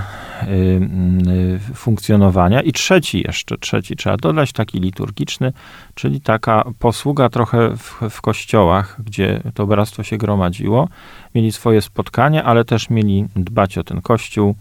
funkcjonowania. 1.73 2.61
I 2.61 2.71
trzeci 2.71 3.23
jeszcze, 3.27 3.57
trzeci 3.57 3.95
trzeba 3.95 4.17
dodać, 4.17 4.51
taki 4.51 4.79
liturgiczny, 4.79 5.53
czyli 5.95 6.21
taka 6.21 6.63
posługa 6.79 7.29
trochę 7.29 7.77
w, 7.77 8.01
w 8.09 8.21
kościołach, 8.21 8.95
gdzie 9.05 9.41
to 9.53 9.67
bractwo 9.67 10.03
się 10.03 10.17
gromadziło. 10.17 10.89
Mieli 11.35 11.51
swoje 11.51 11.81
spotkania, 11.81 12.43
ale 12.43 12.65
też 12.65 12.89
mieli 12.89 13.25
dbać 13.35 13.77
o 13.77 13.83
ten 13.83 14.01
kościół, 14.01 14.55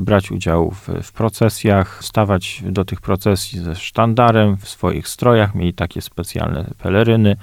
brać 0.00 0.30
udział 0.30 0.70
w, 0.70 0.88
w, 1.02 1.12
procesjach, 1.12 2.04
stawać 2.04 2.62
do 2.66 2.84
tych 2.84 3.00
procesji 3.00 3.58
ze 3.58 3.76
sztandarem 3.76 4.56
w 4.56 4.68
swoich 4.68 5.08
strojach, 5.08 5.54
mieli 5.54 5.74
takie 5.74 6.02
specjalne 6.02 6.70
peleryny 6.78 7.36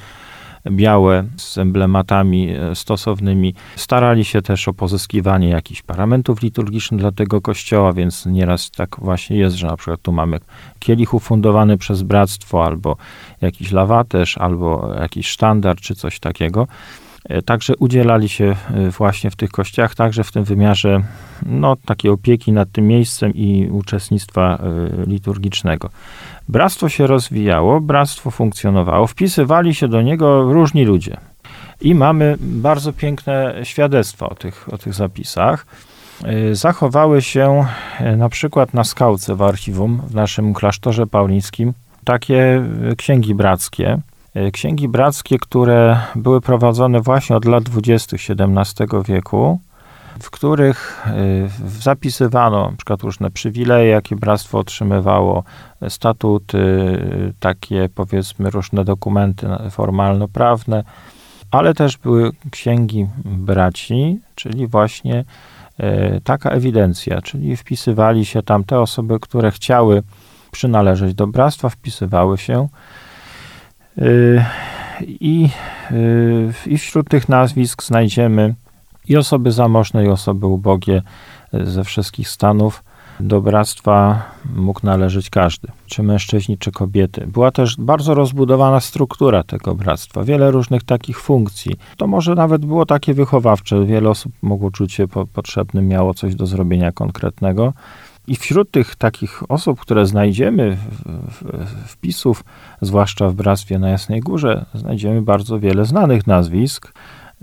białe 0.72 1.24
z 1.38 1.58
emblematami 1.58 2.50
e, 2.50 2.76
stosownymi. 2.76 3.54
Starali 3.76 4.26
się 4.26 4.42
też 4.42 4.68
o 4.68 4.74
pozyskiwanie 4.74 5.50
jakichś 5.50 5.82
paramentów 5.82 6.42
liturgicznych 6.42 7.02
dla 7.02 7.12
tego 7.12 7.42
kościoła, 7.42 7.94
więc 7.94 8.26
nieraz 8.26 8.72
tak 8.72 8.96
właśnie 9.00 9.38
jest, 9.38 9.56
że 9.56 9.68
na 9.68 9.78
przykład 9.78 10.02
tu 10.02 10.12
mamy 10.12 10.40
kielich 10.80 11.14
ufundowany 11.14 11.78
przez 11.78 12.04
bractwo, 12.04 12.66
albo 12.66 12.98
jakiś 13.42 13.72
lawaterz, 13.72 14.38
albo 14.38 14.94
jakiś 15.02 15.28
sztandar, 15.28 15.78
czy 15.78 15.96
coś 15.96 16.20
takiego. 16.20 16.68
E, 17.28 17.42
także 17.42 17.76
udzielali 17.76 18.30
się 18.30 18.46
e, 18.46 18.90
właśnie 18.90 19.32
w 19.32 19.36
tych 19.36 19.50
kościach, 19.50 19.96
także 19.96 20.24
w 20.24 20.32
tym 20.32 20.44
wymiarze 20.44 21.04
no, 21.46 21.76
takiej 21.76 22.12
opieki 22.12 22.52
nad 22.52 22.72
tym 22.72 22.88
miejscem 22.88 23.34
i 23.36 23.70
uczestnictwa 23.72 24.62
liturgicznego. 25.08 25.90
Bractwo 26.50 26.90
się 26.90 27.08
rozwijało, 27.08 27.82
bractwo 27.82 28.32
funkcjonowało, 28.32 29.08
wpisywali 29.08 29.76
się 29.76 29.88
do 29.88 30.02
niego 30.02 30.54
różni 30.54 30.86
ludzie. 30.86 31.18
I 31.82 31.96
mamy 31.96 32.36
bardzo 32.40 32.94
piękne 32.94 33.56
świadectwa 33.64 34.30
o 34.30 34.36
tych, 34.36 34.74
o 34.74 34.78
tych 34.78 34.94
zapisach. 34.94 35.66
Zachowały 36.52 37.22
się 37.22 37.66
na 38.18 38.30
przykład 38.30 38.74
na 38.74 38.84
skałce 38.84 39.36
w 39.36 39.42
archiwum 39.42 40.02
w 40.08 40.16
naszym 40.16 40.54
klasztorze 40.54 41.08
paulińskim 41.08 41.74
takie 42.04 42.64
księgi 42.98 43.36
brackie. 43.36 44.00
Księgi 44.54 44.88
brackie, 44.88 45.40
które 45.40 46.00
były 46.16 46.42
prowadzone 46.42 47.02
właśnie 47.02 47.36
od 47.36 47.46
lat 47.46 47.64
20. 47.64 48.18
XVII 48.18 48.88
wieku 49.08 49.60
w 50.22 50.32
których 50.32 51.06
y, 51.08 51.70
zapisywano 51.80 52.72
na 52.72 52.78
przykład 52.78 53.02
różne 53.02 53.32
przywileje, 53.32 53.90
jakie 53.90 54.16
bractwo 54.16 54.60
otrzymywało, 54.60 55.44
statuty, 55.90 56.60
takie 57.40 57.90
powiedzmy 57.96 58.50
różne 58.50 58.86
dokumenty 58.86 59.48
formalno-prawne, 59.72 60.84
ale 61.52 61.74
też 61.74 61.98
były 61.98 62.32
księgi 62.52 63.08
braci, 63.26 64.20
czyli 64.36 64.68
właśnie 64.68 65.26
taka 66.24 66.50
ewidencja, 66.50 67.22
czyli 67.22 67.58
wpisywali 67.58 68.26
się 68.26 68.44
tam 68.44 68.64
te 68.64 68.80
osoby, 68.80 69.20
które 69.20 69.52
chciały 69.52 70.04
przynależeć 70.52 71.14
do 71.14 71.28
bractwa, 71.28 71.70
wpisywały 71.70 72.38
się. 72.38 72.68
Y, 73.98 74.44
I, 75.02 75.50
I 76.66 76.78
wśród 76.78 77.10
tych 77.10 77.30
nazwisk 77.30 77.84
znajdziemy 77.84 78.56
i 79.10 79.18
osoby 79.18 79.52
zamożne, 79.52 80.06
i 80.06 80.10
osoby 80.10 80.48
ubogie 80.48 81.02
ze 81.54 81.84
wszystkich 81.84 82.30
stanów. 82.30 82.84
Do 83.20 83.42
bractwa 83.42 84.26
mógł 84.56 84.80
należeć 84.84 85.30
każdy, 85.30 85.68
czy 85.86 86.04
mężczyźni, 86.04 86.58
czy 86.58 86.72
kobiety. 86.72 87.28
Była 87.28 87.52
też 87.52 87.76
bardzo 87.80 88.14
rozbudowana 88.14 88.80
struktura 88.80 89.44
tego 89.44 89.76
bractwa, 89.76 90.24
wiele 90.24 90.52
różnych 90.52 90.84
takich 90.84 91.20
funkcji. 91.20 91.76
To 91.98 92.08
może 92.08 92.36
nawet 92.36 92.66
było 92.66 92.86
takie 92.86 93.14
wychowawcze, 93.14 93.86
wiele 93.86 94.10
osób 94.10 94.34
mogło 94.42 94.72
czuć 94.72 94.94
się 94.94 95.08
po 95.08 95.26
potrzebnym, 95.26 95.88
miało 95.88 96.14
coś 96.14 96.36
do 96.36 96.46
zrobienia 96.46 96.92
konkretnego. 96.92 97.74
I 98.28 98.36
wśród 98.36 98.72
tych 98.72 98.96
takich 98.96 99.52
osób, 99.52 99.80
które 99.80 100.06
znajdziemy, 100.06 100.78
wpisów, 101.88 102.44
zwłaszcza 102.82 103.30
w 103.30 103.34
Bractwie 103.34 103.80
na 103.80 103.90
Jasnej 103.90 104.20
Górze, 104.20 104.66
znajdziemy 104.74 105.22
bardzo 105.22 105.60
wiele 105.60 105.86
znanych 105.86 106.28
nazwisk. 106.28 106.94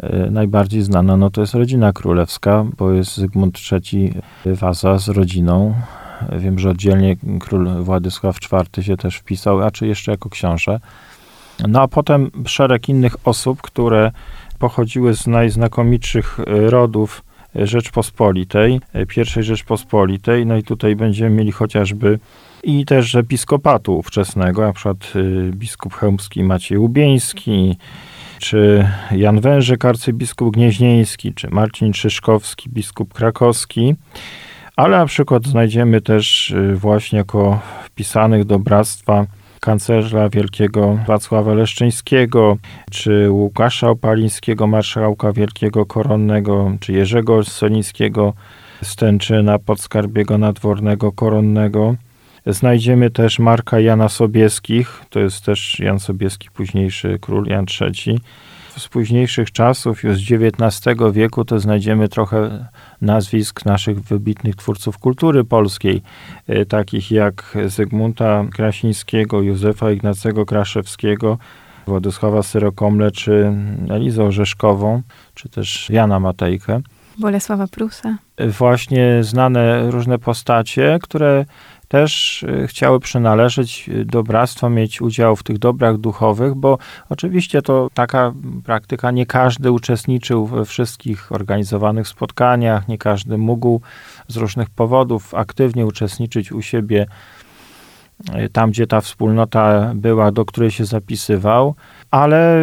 E, 0.02 0.30
najbardziej 0.30 0.82
znana 0.82 1.16
no 1.16 1.30
to 1.30 1.40
jest 1.40 1.54
rodzina 1.54 1.92
królewska, 1.92 2.64
bo 2.78 2.92
jest 2.92 3.16
Zygmunt 3.16 3.58
III 3.72 4.14
Waza 4.46 4.98
z 4.98 5.08
rodziną. 5.08 5.74
Wiem, 6.38 6.58
że 6.58 6.70
oddzielnie 6.70 7.16
król 7.40 7.68
Władysław 7.82 8.38
IV 8.42 8.82
się 8.82 8.96
też 8.96 9.16
wpisał, 9.16 9.62
a 9.62 9.70
czy 9.70 9.86
jeszcze 9.86 10.10
jako 10.10 10.30
książę. 10.30 10.80
No 11.68 11.82
a 11.82 11.88
potem 11.88 12.30
szereg 12.46 12.88
innych 12.88 13.16
osób, 13.24 13.62
które 13.62 14.10
pochodziły 14.58 15.14
z 15.14 15.26
najznakomitszych 15.26 16.38
rodów 16.46 17.23
Rzeczpospolitej, 17.54 18.80
pierwszej 19.08 19.42
Rzeczpospolitej. 19.42 20.46
No 20.46 20.56
i 20.56 20.62
tutaj 20.62 20.96
będziemy 20.96 21.36
mieli 21.36 21.52
chociażby 21.52 22.18
i 22.64 22.84
też 22.84 23.14
episkopatu 23.14 23.98
ówczesnego, 23.98 24.62
na 24.62 24.72
przykład 24.72 25.12
y, 25.16 25.50
biskup 25.52 25.94
chełmski 25.94 26.44
Maciej 26.44 26.78
Łubieński, 26.78 27.76
czy 28.38 28.88
Jan 29.10 29.40
Wężyk, 29.40 29.84
arcybiskup 29.84 30.54
gnieźnieński, 30.54 31.34
czy 31.34 31.48
Marcin 31.50 31.94
Szyszkowski, 31.94 32.70
biskup 32.70 33.14
krakowski, 33.14 33.94
ale 34.76 34.98
na 34.98 35.06
przykład 35.06 35.46
znajdziemy 35.46 36.00
też 36.00 36.50
y, 36.50 36.76
właśnie 36.76 37.18
jako 37.18 37.60
wpisanych 37.84 38.44
do 38.44 38.58
bractwa 38.58 39.26
kanclerza 39.64 40.28
wielkiego 40.28 40.98
Wacława 41.06 41.54
Leszczyńskiego, 41.54 42.56
czy 42.90 43.30
Łukasza 43.30 43.88
Opalińskiego, 43.88 44.66
marszałka 44.66 45.32
wielkiego 45.32 45.86
koronnego, 45.86 46.72
czy 46.80 46.92
Jerzego 46.92 47.44
Solińskiego, 47.44 48.32
Stęczyna, 48.82 49.58
podskarbiego 49.58 50.38
nadwornego 50.38 51.12
koronnego. 51.12 51.94
Znajdziemy 52.46 53.10
też 53.10 53.38
Marka 53.38 53.80
Jana 53.80 54.08
Sobieskich, 54.08 55.00
to 55.10 55.20
jest 55.20 55.44
też 55.44 55.78
Jan 55.80 56.00
Sobieski, 56.00 56.48
późniejszy 56.54 57.18
król 57.20 57.46
Jan 57.46 57.66
III. 57.80 58.18
Z 58.78 58.88
późniejszych 58.88 59.52
czasów, 59.52 60.02
już 60.02 60.16
z 60.16 60.32
XIX 60.32 60.96
wieku, 61.12 61.44
to 61.44 61.58
znajdziemy 61.60 62.08
trochę 62.08 62.68
nazwisk 63.00 63.64
naszych 63.64 64.00
wybitnych 64.00 64.56
twórców 64.56 64.98
kultury 64.98 65.44
polskiej, 65.44 66.02
e, 66.48 66.66
takich 66.66 67.10
jak 67.10 67.58
Zygmunta 67.66 68.44
Krasińskiego, 68.52 69.42
Józefa 69.42 69.90
Ignacego 69.90 70.46
Kraszewskiego, 70.46 71.38
Władysława 71.86 72.42
Syrokomle, 72.42 73.10
czy 73.10 73.52
Elizę 73.90 74.24
Orzeszkową, 74.24 75.02
czy 75.34 75.48
też 75.48 75.90
Jana 75.90 76.20
Matejkę. 76.20 76.80
Bolesława 77.18 77.66
Prusa. 77.66 78.16
E, 78.36 78.48
właśnie 78.48 79.18
znane 79.20 79.90
różne 79.90 80.18
postacie, 80.18 80.98
które 81.02 81.44
też 81.94 82.42
y, 82.42 82.66
chciały 82.66 83.00
przynależeć 83.00 83.90
do 84.04 84.22
bractwa, 84.22 84.68
mieć 84.68 85.00
udział 85.02 85.36
w 85.36 85.42
tych 85.42 85.58
dobrach 85.58 85.98
duchowych, 85.98 86.54
bo 86.54 86.78
oczywiście 87.08 87.62
to 87.62 87.88
taka 87.94 88.32
praktyka, 88.64 89.10
nie 89.10 89.26
każdy 89.26 89.70
uczestniczył 89.72 90.46
we 90.46 90.64
wszystkich 90.64 91.32
organizowanych 91.32 92.08
spotkaniach, 92.08 92.88
nie 92.88 92.98
każdy 92.98 93.38
mógł 93.38 93.80
z 94.28 94.36
różnych 94.36 94.70
powodów 94.70 95.34
aktywnie 95.34 95.86
uczestniczyć 95.86 96.52
u 96.52 96.62
siebie 96.62 97.06
y, 98.28 98.48
tam, 98.48 98.70
gdzie 98.70 98.86
ta 98.86 99.00
wspólnota 99.00 99.92
była, 99.94 100.32
do 100.32 100.44
której 100.44 100.70
się 100.70 100.84
zapisywał, 100.84 101.74
ale 102.10 102.56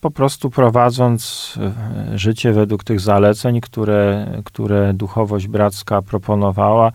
po 0.00 0.10
prostu 0.10 0.50
prowadząc 0.50 1.54
y, 2.14 2.18
życie 2.18 2.52
według 2.52 2.84
tych 2.84 3.00
zaleceń, 3.00 3.60
które, 3.60 4.26
które 4.44 4.94
duchowość 4.94 5.48
bracka 5.48 6.02
proponowała, 6.02 6.92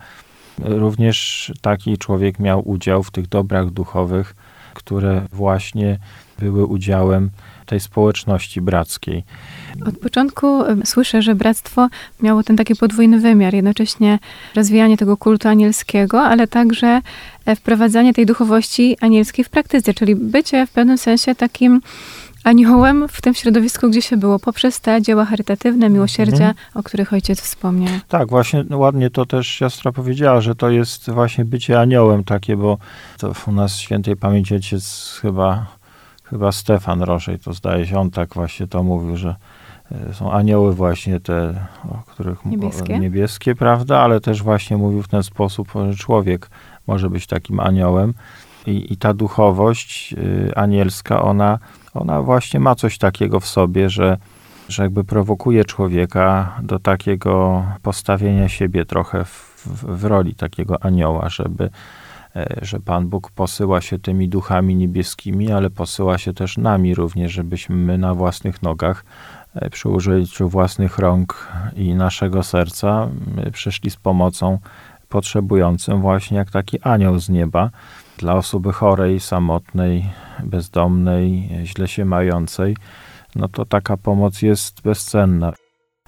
Również 0.64 1.52
taki 1.60 1.98
człowiek 1.98 2.38
miał 2.38 2.68
udział 2.68 3.02
w 3.02 3.10
tych 3.10 3.28
dobrach 3.28 3.70
duchowych, 3.70 4.34
które 4.74 5.26
właśnie 5.32 5.98
były 6.38 6.66
udziałem 6.66 7.30
tej 7.66 7.80
społeczności 7.80 8.60
brackiej. 8.60 9.24
Od 9.86 9.98
początku 9.98 10.62
słyszę, 10.84 11.22
że 11.22 11.34
bractwo 11.34 11.88
miało 12.22 12.42
ten 12.42 12.56
taki 12.56 12.76
podwójny 12.76 13.20
wymiar, 13.20 13.54
jednocześnie 13.54 14.18
rozwijanie 14.54 14.96
tego 14.96 15.16
kultu 15.16 15.48
anielskiego, 15.48 16.22
ale 16.22 16.46
także 16.46 17.00
e, 17.46 17.56
wprowadzanie 17.56 18.14
tej 18.14 18.26
duchowości 18.26 18.96
anielskiej 19.00 19.44
w 19.44 19.48
praktyce, 19.48 19.94
czyli 19.94 20.16
bycie 20.16 20.66
w 20.66 20.70
pewnym 20.70 20.98
sensie 20.98 21.34
takim 21.34 21.80
aniołem 22.44 23.08
w 23.08 23.22
tym 23.22 23.34
środowisku, 23.34 23.90
gdzie 23.90 24.02
się 24.02 24.16
było, 24.16 24.38
poprzez 24.38 24.80
te 24.80 25.02
dzieła 25.02 25.24
charytatywne, 25.24 25.90
miłosierdzia, 25.90 26.48
mhm. 26.48 26.54
o 26.74 26.82
których 26.82 27.12
ojciec 27.12 27.40
wspomniał. 27.40 27.94
Tak, 28.08 28.28
właśnie 28.28 28.64
ładnie 28.70 29.10
to 29.10 29.26
też 29.26 29.46
siostra 29.46 29.92
powiedziała, 29.92 30.40
że 30.40 30.54
to 30.54 30.70
jest 30.70 31.10
właśnie 31.10 31.44
bycie 31.44 31.80
aniołem 31.80 32.24
takie, 32.24 32.56
bo 32.56 32.78
to 33.18 33.32
u 33.46 33.52
nas 33.52 33.76
świętej 33.76 34.16
pamięci 34.16 34.54
ojciec 34.54 35.18
chyba, 35.22 35.66
chyba 36.24 36.52
Stefan 36.52 37.02
Roszej, 37.02 37.38
to 37.38 37.52
zdaje 37.52 37.86
się, 37.86 38.00
on 38.00 38.10
tak 38.10 38.34
właśnie 38.34 38.66
to 38.66 38.82
mówił, 38.82 39.16
że 39.16 39.34
E, 39.92 40.14
Są 40.14 40.32
anioły 40.32 40.74
właśnie 40.74 41.20
te, 41.20 41.66
o 41.88 42.02
których 42.06 42.44
Niebieskie? 42.44 42.98
niebieskie, 42.98 43.54
prawda? 43.54 44.00
Ale 44.00 44.20
też 44.20 44.42
właśnie 44.42 44.76
mówił 44.76 45.02
w 45.02 45.08
ten 45.08 45.22
sposób, 45.22 45.72
że 45.74 45.94
człowiek 45.96 46.50
może 46.86 47.10
być 47.10 47.26
takim 47.26 47.60
aniołem. 47.60 48.14
I, 48.66 48.92
i 48.92 48.96
ta 48.96 49.14
duchowość 49.14 50.12
y, 50.12 50.52
anielska, 50.56 51.22
ona, 51.22 51.58
ona 51.94 52.22
właśnie 52.22 52.60
ma 52.60 52.74
coś 52.74 52.98
takiego 52.98 53.40
w 53.40 53.46
sobie, 53.46 53.90
że, 53.90 54.16
że 54.68 54.82
jakby 54.82 55.04
prowokuje 55.04 55.64
człowieka 55.64 56.56
do 56.62 56.78
takiego 56.78 57.64
postawienia 57.82 58.48
siebie 58.48 58.84
trochę 58.84 59.24
w, 59.24 59.64
w, 59.66 59.98
w 59.98 60.04
roli 60.04 60.34
takiego 60.34 60.84
anioła, 60.84 61.28
żeby, 61.28 61.70
e, 62.36 62.56
że 62.62 62.80
Pan 62.80 63.08
Bóg 63.08 63.30
posyła 63.30 63.80
się 63.80 63.98
tymi 63.98 64.28
duchami 64.28 64.74
niebieskimi, 64.74 65.52
ale 65.52 65.70
posyła 65.70 66.18
się 66.18 66.34
też 66.34 66.56
nami 66.56 66.94
również, 66.94 67.32
żebyśmy 67.32 67.76
my 67.76 67.98
na 67.98 68.14
własnych 68.14 68.62
nogach 68.62 69.04
e, 69.54 69.70
przy 69.70 69.88
użyciu 69.88 70.48
własnych 70.48 70.98
rąk 70.98 71.48
i 71.76 71.94
naszego 71.94 72.42
serca 72.42 73.08
przyszli 73.52 73.90
z 73.90 73.96
pomocą 73.96 74.58
potrzebującym 75.10 76.00
właśnie 76.00 76.36
jak 76.36 76.50
taki 76.50 76.80
anioł 76.80 77.18
z 77.18 77.28
nieba 77.28 77.70
dla 78.20 78.34
osoby 78.34 78.72
chorej, 78.72 79.20
samotnej, 79.20 80.04
bezdomnej, 80.44 81.48
źle 81.64 81.88
się 81.88 82.04
mającej, 82.04 82.76
no 83.34 83.48
to 83.48 83.64
taka 83.64 83.96
pomoc 83.96 84.42
jest 84.42 84.82
bezcenna. 84.82 85.52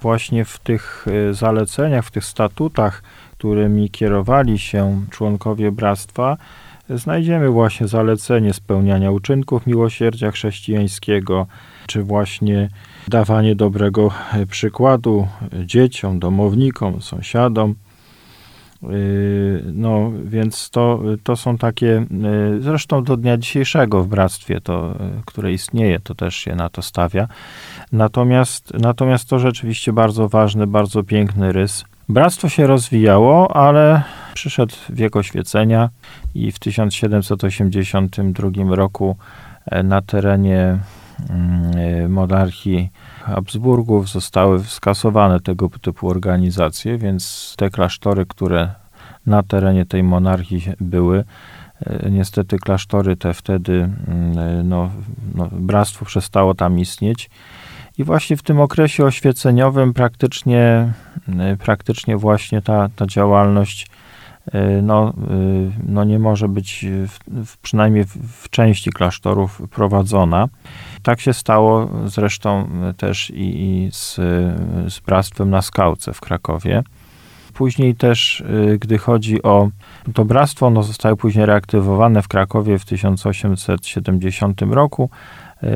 Właśnie 0.01 0.45
w 0.45 0.59
tych 0.59 1.07
y, 1.31 1.35
zaleceniach, 1.35 2.05
w 2.05 2.11
tych 2.11 2.25
statutach, 2.25 3.03
którymi 3.33 3.91
kierowali 3.91 4.59
się 4.59 5.05
członkowie 5.11 5.73
bractwa, 5.73 6.37
znajdziemy 6.89 7.49
właśnie 7.49 7.89
zalecenie 7.89 8.53
spełniania 8.53 9.11
uczynków 9.11 9.67
miłosierdzia 9.67 10.31
chrześcijańskiego, 10.31 11.47
czy 11.87 12.03
właśnie 12.03 12.69
dawanie 13.09 13.57
dobrego 13.57 14.11
y, 14.35 14.47
przykładu 14.47 15.29
dzieciom, 15.65 16.19
domownikom, 16.19 17.03
sąsiadom. 17.03 17.75
Yy, 18.83 19.63
No, 19.73 20.13
więc 20.25 20.71
to, 20.71 21.01
to 21.23 21.37
są 21.37 21.59
takie, 21.59 21.87
yy, 21.87 22.61
zresztą 22.61 23.05
do 23.05 23.17
dnia 23.17 23.37
dzisiejszego 23.37 24.03
w 24.03 24.09
bractwie, 24.09 24.61
to, 24.61 24.95
yy, 25.01 25.23
które 25.27 25.53
istnieje, 25.53 26.01
to 26.01 26.15
też 26.15 26.37
się 26.37 26.55
na 26.55 26.69
to 26.69 26.83
stawia. 26.83 27.29
Natomiast, 27.93 28.73
natomiast 28.81 29.29
to 29.29 29.39
rzeczywiście 29.39 29.93
bardzo 29.93 30.29
ważny, 30.29 30.67
bardzo 30.67 31.03
piękny 31.03 31.53
rys. 31.53 31.85
Bractwo 32.09 32.49
się 32.49 32.67
rozwijało, 32.67 33.57
ale 33.57 34.03
przyszedł 34.35 34.75
wiek 34.91 35.17
oświecenia 35.17 35.89
i 36.35 36.53
w 36.53 36.59
1782 36.59 38.51
roku 38.75 39.17
e, 39.67 39.83
na 39.83 40.03
terenie 40.03 40.79
mm, 41.31 42.13
monarchii 42.13 42.91
Habsburgów 43.25 44.09
zostały 44.09 44.65
skasowane 44.65 45.41
tego 45.41 45.69
typu 45.83 46.09
organizacje, 46.09 46.99
więc 46.99 47.55
te 47.59 47.71
klasztory, 47.71 48.27
które 48.27 48.75
na 49.27 49.43
terenie 49.43 49.87
tej 49.87 50.03
monarchii 50.03 50.63
były, 50.81 51.25
e, 51.87 52.11
niestety 52.11 52.59
klasztory 52.59 53.17
te 53.17 53.35
wtedy, 53.35 53.91
mm, 54.09 54.69
no, 54.69 54.91
no, 55.35 55.49
bractwo 55.53 56.05
przestało 56.05 56.55
tam 56.55 56.79
istnieć. 56.79 57.31
I 57.99 58.05
właśnie 58.05 58.37
w 58.37 58.43
tym 58.43 58.61
okresie 58.61 59.05
oświeceniowym 59.05 59.95
praktycznie, 59.95 60.93
y, 61.53 61.57
praktycznie 61.57 62.17
właśnie 62.17 62.63
ta, 62.63 62.89
ta 62.97 63.07
działalność 63.07 63.87
no, 64.83 65.13
y, 65.31 65.71
no 65.87 66.05
nie 66.05 66.19
może 66.19 66.49
być 66.49 66.87
w, 67.45 67.59
przynajmniej 67.59 68.05
w, 68.05 68.49
części 68.51 68.91
klasztorów 68.91 69.63
prowadzona. 69.71 70.49
Tak 71.03 71.21
się 71.21 71.33
stało 71.33 71.89
zresztą 72.05 72.69
też 72.97 73.31
i, 73.31 73.63
i 73.63 73.91
z, 73.93 74.15
z 74.95 75.01
bractwem 75.01 75.51
na 75.51 75.63
Skałce 75.63 76.13
w 76.13 76.21
Krakowie. 76.21 76.83
Później 77.55 77.95
też, 77.95 78.45
gdy 78.81 78.99
chodzi 78.99 79.43
o 79.43 79.69
to 80.15 80.25
bractwo, 80.25 80.67
ono 80.67 80.83
zostało 80.83 81.17
później 81.17 81.47
reaktywowane 81.47 82.23
w 82.23 82.29
Krakowie 82.29 82.79
w 82.79 82.85
1870 82.85 84.63
roku, 84.63 85.11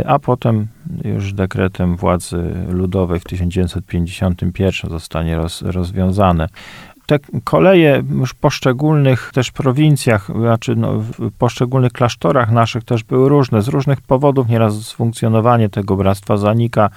a 0.06 0.18
potem 0.18 0.66
już 1.04 1.32
dekretem 1.32 1.96
władzy 1.96 2.54
ludowej 2.68 3.20
w 3.20 3.24
1951 3.24 4.90
zostanie 4.90 5.36
roz, 5.36 5.62
rozwiązane. 5.62 6.48
Te 7.06 7.18
koleje 7.44 8.02
już 8.10 8.30
w 8.30 8.34
poszczególnych 8.34 9.30
też 9.34 9.50
prowincjach, 9.50 10.30
znaczy 10.38 10.76
no, 10.76 10.98
w 10.98 11.30
poszczególnych 11.38 11.92
klasztorach 11.92 12.50
naszych 12.50 12.84
też 12.84 13.04
były 13.04 13.28
różne. 13.28 13.62
Z 13.62 13.68
różnych 13.68 14.00
powodów 14.00 14.48
nieraz 14.48 14.92
funkcjonowanie 14.92 15.68
tego 15.68 15.96
bractwa 15.96 16.36
zanika 16.36 16.90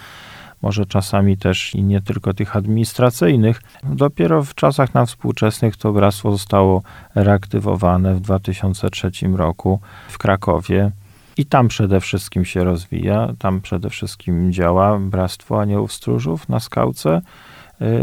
może 0.61 0.85
czasami 0.85 1.37
też 1.37 1.75
i 1.75 1.83
nie 1.83 2.01
tylko 2.01 2.33
tych 2.33 2.55
administracyjnych. 2.55 3.61
Dopiero 3.83 4.43
w 4.43 4.55
czasach 4.55 4.93
nam 4.93 5.05
współczesnych 5.05 5.77
to 5.77 5.93
bractwo 5.93 6.31
zostało 6.31 6.81
reaktywowane 7.15 8.15
w 8.15 8.19
2003 8.19 9.11
roku 9.35 9.79
w 10.09 10.17
Krakowie. 10.17 10.91
I 11.37 11.45
tam 11.45 11.67
przede 11.67 11.99
wszystkim 11.99 12.45
się 12.45 12.63
rozwija, 12.63 13.33
tam 13.39 13.61
przede 13.61 13.89
wszystkim 13.89 14.53
działa 14.53 14.99
Bractwo 14.99 15.61
Aniołów 15.61 15.93
Stróżów 15.93 16.49
na 16.49 16.59
Skałce, 16.59 17.21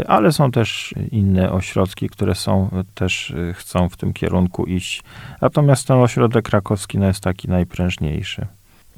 ale 0.07 0.31
są 0.31 0.51
też 0.51 0.93
inne 1.11 1.51
ośrodki, 1.51 2.09
które 2.09 2.35
są 2.35 2.69
też 2.93 3.29
y, 3.29 3.53
chcą 3.53 3.89
w 3.89 3.97
tym 3.97 4.13
kierunku 4.13 4.65
iść. 4.65 5.03
Natomiast 5.41 5.87
ten 5.87 5.97
ośrodek 5.97 6.45
krakowski 6.45 6.97
no, 6.97 7.07
jest 7.07 7.23
taki 7.23 7.47
najprężniejszy 7.47 8.47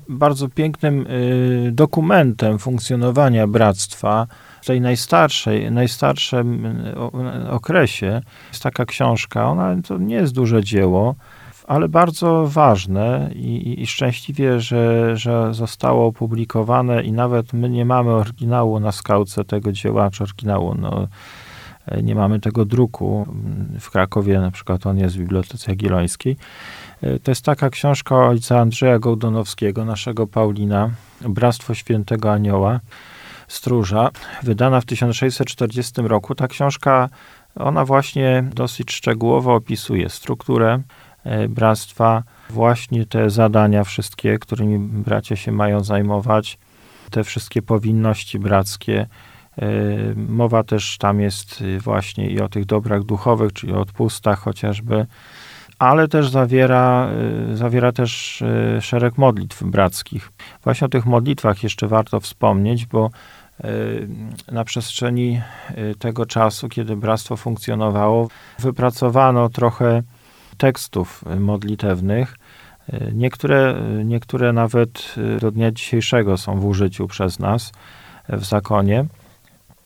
bardzo 0.10 0.50
pięknym 0.50 1.08
y, 1.08 1.72
dokumentem 1.72 2.60
funkcjonowania 2.60 3.48
bractwa 3.48 4.28
w 4.62 4.66
tej 4.66 4.82
najstarszej, 4.82 5.72
najstarszym 5.72 6.66
y, 7.46 7.50
okresie 7.52 8.22
jest 8.50 8.64
taka 8.64 8.86
książka. 8.86 9.46
Ona 9.46 9.76
to 9.88 9.98
nie 9.98 10.16
jest 10.16 10.34
duże 10.34 10.64
dzieło, 10.64 11.16
ale 11.70 11.90
bardzo 11.90 12.48
ważne 12.48 13.30
i, 13.36 13.82
i 13.82 13.88
szczęśliwie, 13.88 14.60
że, 14.60 15.18
że 15.18 15.54
zostało 15.54 16.08
opublikowane 16.08 17.04
i 17.04 17.12
nawet 17.12 17.54
my 17.54 17.70
nie 17.70 17.86
mamy 17.86 18.12
oryginału 18.12 18.80
na 18.80 18.92
skałce 18.92 19.46
tego 19.46 19.72
dzieła, 19.72 20.10
czy 20.10 20.24
oryginału, 20.24 20.76
no, 20.76 21.08
nie 22.04 22.16
mamy 22.16 22.40
tego 22.40 22.66
druku. 22.66 23.26
W 23.80 23.92
Krakowie 23.92 24.40
na 24.40 24.52
przykład 24.52 24.86
on 24.86 24.98
jest 24.98 25.16
w 25.16 25.20
Bibliotece 25.20 25.72
Jagiellońskiej. 25.72 26.38
To 27.24 27.32
jest 27.32 27.46
taka 27.46 27.70
książka 27.70 28.16
ojca 28.28 28.60
Andrzeja 28.60 29.00
Gołdonowskiego, 29.00 29.86
naszego 29.86 30.28
Paulina, 30.28 30.90
Bractwo 31.22 31.74
Świętego 31.74 32.32
Anioła, 32.32 32.80
Stróża, 33.48 34.10
wydana 34.44 34.82
w 34.82 34.86
1640 34.86 36.02
roku. 36.02 36.36
Ta 36.36 36.48
książka, 36.48 37.10
ona 37.56 37.86
właśnie 37.86 38.44
dosyć 38.56 38.92
szczegółowo 38.92 39.54
opisuje 39.54 40.10
strukturę 40.10 40.80
bractwa, 41.50 42.24
właśnie 42.50 43.06
te 43.06 43.30
zadania 43.30 43.84
wszystkie, 43.84 44.40
którymi 44.40 44.80
bracia 44.80 45.36
się 45.36 45.52
mają 45.52 45.84
zajmować, 45.84 46.58
te 47.12 47.24
wszystkie 47.24 47.62
powinności 47.62 48.40
brackie. 48.40 49.08
Mowa 50.16 50.64
też 50.64 50.98
tam 50.98 51.20
jest 51.20 51.64
właśnie 51.80 52.30
i 52.30 52.42
o 52.42 52.50
tych 52.50 52.66
dobrach 52.66 53.04
duchowych, 53.04 53.54
czyli 53.54 53.74
o 53.74 53.80
odpustach 53.80 54.40
chociażby, 54.40 55.06
ale 55.80 56.08
też 56.08 56.30
zawiera, 56.30 57.10
zawiera 57.54 57.92
też 57.92 58.44
szereg 58.82 59.18
modlitw 59.18 59.64
brackich. 59.64 60.32
Właśnie 60.64 60.86
o 60.86 60.90
tych 60.90 61.06
modlitwach 61.06 61.64
jeszcze 61.64 61.88
warto 61.88 62.20
wspomnieć, 62.20 62.86
bo 62.86 63.10
na 64.52 64.64
przestrzeni 64.64 65.42
tego 66.00 66.26
czasu, 66.26 66.70
kiedy 66.70 66.96
bractwo 66.96 67.38
funkcjonowało, 67.38 68.28
wypracowano 68.60 69.50
trochę 69.50 70.04
tekstów 70.60 71.24
modlitewnych. 71.40 72.36
Niektóre, 73.14 73.76
niektóre 74.06 74.54
nawet 74.54 75.16
do 75.42 75.52
dnia 75.52 75.72
dzisiejszego 75.72 76.38
są 76.38 76.60
w 76.60 76.66
użyciu 76.66 77.08
przez 77.08 77.40
nas 77.40 77.72
w 78.30 78.46
zakonie. 78.46 79.06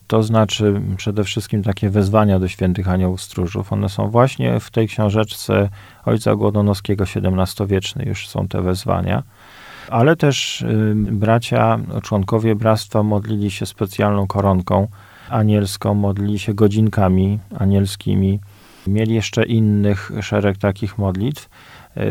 To 0.06 0.22
znaczy 0.22 0.80
przede 0.96 1.24
wszystkim 1.24 1.62
takie 1.62 1.90
wezwania 1.90 2.38
do 2.38 2.48
świętych 2.48 2.88
aniołów 2.88 3.22
stróżów. 3.22 3.72
One 3.72 3.88
są 3.88 4.10
właśnie 4.10 4.60
w 4.60 4.70
tej 4.70 4.88
książeczce 4.88 5.68
ojca 6.04 6.34
Głodonowskiego, 6.34 7.04
XVII-wiecznej 7.04 8.08
już 8.08 8.28
są 8.28 8.48
te 8.48 8.62
wezwania. 8.62 9.22
Ale 9.90 10.16
też 10.16 10.64
bracia, 10.94 11.78
członkowie 12.02 12.54
bractwa 12.54 13.02
modlili 13.02 13.50
się 13.50 13.66
specjalną 13.66 14.26
koronką 14.26 14.88
anielską, 15.28 15.94
modlili 15.94 16.38
się 16.38 16.54
godzinkami 16.54 17.38
anielskimi. 17.58 18.40
Mieli 18.86 19.14
jeszcze 19.14 19.44
innych 19.44 20.10
szereg 20.20 20.58
takich 20.58 20.98
modlitw. 20.98 21.48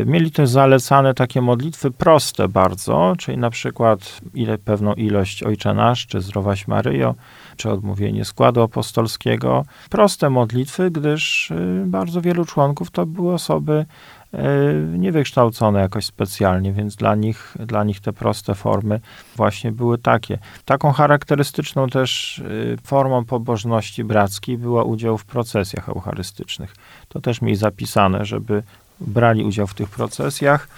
Mieli 0.06 0.30
też 0.30 0.48
zalecane 0.48 1.14
takie 1.14 1.40
modlitwy 1.40 1.90
proste 1.90 2.48
bardzo, 2.48 3.12
czyli 3.18 3.38
na 3.38 3.50
przykład 3.50 4.20
ile, 4.34 4.58
pewną 4.58 4.94
ilość 4.94 5.42
Ojcze 5.42 5.74
Nasz, 5.74 6.06
czy 6.06 6.20
Zdrowaś 6.20 6.68
Maryjo, 6.68 7.14
czy 7.56 7.70
odmówienie 7.70 8.24
składu 8.24 8.62
apostolskiego. 8.62 9.64
Proste 9.90 10.30
modlitwy, 10.30 10.90
gdyż 10.90 11.52
bardzo 11.86 12.20
wielu 12.20 12.44
członków 12.44 12.90
to 12.90 13.06
były 13.06 13.34
osoby 13.34 13.86
e, 14.34 14.74
niewykształcone 14.98 15.80
jakoś 15.80 16.04
specjalnie, 16.04 16.72
więc 16.72 16.96
dla 16.96 17.14
nich, 17.14 17.56
dla 17.60 17.84
nich 17.84 18.00
te 18.00 18.12
proste 18.12 18.54
formy 18.54 19.00
właśnie 19.36 19.72
były 19.72 19.98
takie. 19.98 20.38
Taką 20.64 20.92
charakterystyczną 20.92 21.88
też 21.88 22.38
e, 22.38 22.76
formą 22.82 23.24
pobożności 23.24 24.04
brackiej 24.04 24.58
była 24.58 24.84
udział 24.84 25.18
w 25.18 25.24
procesjach 25.24 25.88
eucharystycznych. 25.88 26.76
To 27.08 27.20
też 27.20 27.42
mieli 27.42 27.56
zapisane, 27.56 28.24
żeby 28.24 28.62
brali 29.00 29.44
udział 29.44 29.66
w 29.66 29.74
tych 29.74 29.90
procesjach 29.90 30.68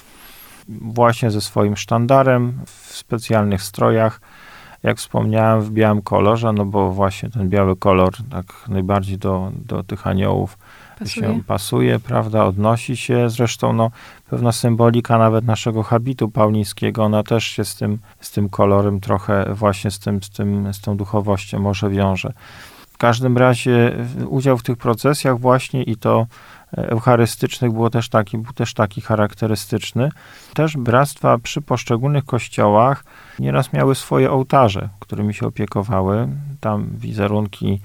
właśnie 0.69 1.31
ze 1.31 1.40
swoim 1.40 1.77
sztandarem 1.77 2.53
w 2.66 2.97
specjalnych 2.97 3.62
strojach 3.62 4.21
jak 4.83 4.99
wspomniałem, 4.99 5.61
w 5.61 5.71
białym 5.71 6.03
kolorze, 6.03 6.53
no 6.53 6.64
bo 6.64 6.90
właśnie 6.90 7.31
ten 7.31 7.49
biały 7.49 7.77
kolor 7.77 8.12
tak 8.31 8.47
najbardziej 8.69 9.19
do, 9.19 9.53
do 9.55 9.83
tych 9.83 10.07
aniołów 10.07 10.59
Pasuje. 10.99 11.27
się 11.27 11.43
pasuje, 11.47 11.99
prawda, 11.99 12.45
odnosi 12.45 12.97
się. 12.97 13.31
Zresztą 13.31 13.73
no, 13.73 13.91
pewna 14.31 14.53
symbolika 14.53 15.19
nawet 15.19 15.45
naszego 15.45 15.83
habitu 15.83 16.29
paulińskiego, 16.29 17.05
ona 17.05 17.23
też 17.23 17.45
się 17.45 17.65
z 17.65 17.75
tym, 17.75 17.99
z 18.21 18.31
tym 18.31 18.49
kolorem 18.49 19.01
trochę 19.01 19.55
właśnie 19.55 19.91
z, 19.91 19.99
tym, 19.99 20.23
z, 20.23 20.31
tym, 20.31 20.75
z 20.75 20.81
tą 20.81 20.97
duchowością 20.97 21.59
może 21.59 21.91
wiąże. 21.91 22.33
W 22.93 22.99
każdym 22.99 23.39
razie 23.39 23.97
udział 24.29 24.59
w 24.59 24.63
tych 24.63 24.77
procesjach 24.77 25.41
właśnie 25.41 25.83
i 25.83 25.97
to 25.97 26.27
eucharystycznych 26.73 27.73
było 27.73 27.91
też 27.91 28.09
taki, 28.09 28.39
był 28.39 28.53
też 28.53 28.75
taki 28.75 29.01
charakterystyczny. 29.01 30.09
Też 30.55 30.77
bractwa 30.77 31.39
przy 31.39 31.63
poszczególnych 31.63 32.25
kościołach 32.25 33.05
nieraz 33.39 33.73
miały 33.73 33.95
swoje 33.95 34.31
ołtarze, 34.31 34.89
którymi 35.01 35.35
się 35.35 35.47
opiekowały. 35.47 36.29
Tam 36.61 36.89
wizerunki 36.93 37.81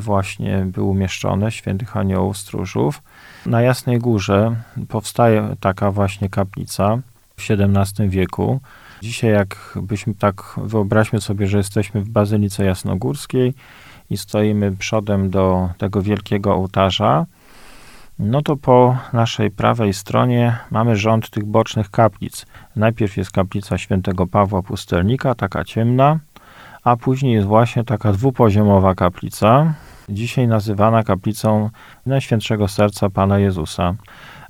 właśnie 0.00 0.66
były 0.66 0.86
umieszczone, 0.86 1.52
świętych 1.52 1.96
aniołów, 1.96 2.38
stróżów. 2.38 3.02
Na 3.46 3.62
Jasnej 3.62 3.98
Górze 3.98 4.56
powstaje 4.88 5.56
taka 5.60 5.90
właśnie 5.90 6.28
kaplica 6.28 6.98
w 7.36 7.50
XVII 7.50 8.08
wieku. 8.08 8.60
Dzisiaj 9.02 9.30
jakbyśmy 9.30 10.14
tak, 10.14 10.54
wyobraźmy 10.56 11.20
sobie, 11.20 11.46
że 11.46 11.58
jesteśmy 11.58 12.00
w 12.00 12.08
Bazylice 12.08 12.64
Jasnogórskiej 12.64 13.54
i 14.10 14.16
stoimy 14.16 14.76
przodem 14.76 15.30
do 15.30 15.70
tego 15.78 16.02
wielkiego 16.02 16.54
ołtarza, 16.54 17.26
no 18.18 18.42
to 18.42 18.56
po 18.56 18.96
naszej 19.12 19.50
prawej 19.50 19.94
stronie 19.94 20.56
mamy 20.70 20.96
rząd 20.96 21.30
tych 21.30 21.44
bocznych 21.44 21.90
kaplic. 21.90 22.46
Najpierw 22.76 23.16
jest 23.16 23.30
kaplica 23.30 23.78
świętego 23.78 24.26
Pawła 24.26 24.62
Pustelnika, 24.62 25.34
taka 25.34 25.64
ciemna, 25.64 26.18
a 26.84 26.96
później 26.96 27.34
jest 27.34 27.46
właśnie 27.46 27.84
taka 27.84 28.12
dwupoziomowa 28.12 28.94
kaplica, 28.94 29.74
dzisiaj 30.08 30.48
nazywana 30.48 31.02
kaplicą 31.02 31.70
Najświętszego 32.06 32.68
Serca 32.68 33.10
Pana 33.10 33.38
Jezusa, 33.38 33.94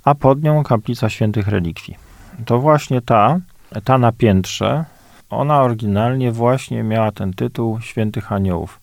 a 0.03 0.15
pod 0.15 0.43
nią 0.43 0.63
kaplica 0.63 1.09
świętych 1.09 1.47
relikwii. 1.47 1.97
To 2.45 2.59
właśnie 2.59 3.01
ta, 3.01 3.39
ta 3.83 3.97
na 3.97 4.11
piętrze, 4.11 4.85
ona 5.29 5.61
oryginalnie 5.61 6.31
właśnie 6.31 6.83
miała 6.83 7.11
ten 7.11 7.33
tytuł 7.33 7.81
Świętych 7.81 8.31
Aniołów. 8.31 8.81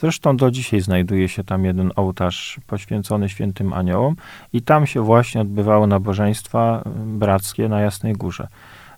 Zresztą 0.00 0.36
do 0.36 0.50
dzisiaj 0.50 0.80
znajduje 0.80 1.28
się 1.28 1.44
tam 1.44 1.64
jeden 1.64 1.92
ołtarz 1.96 2.60
poświęcony 2.66 3.28
świętym 3.28 3.72
aniołom 3.72 4.16
i 4.52 4.62
tam 4.62 4.86
się 4.86 5.02
właśnie 5.02 5.40
odbywały 5.40 5.86
nabożeństwa 5.86 6.82
brackie 6.96 7.68
na 7.68 7.80
Jasnej 7.80 8.12
Górze. 8.12 8.48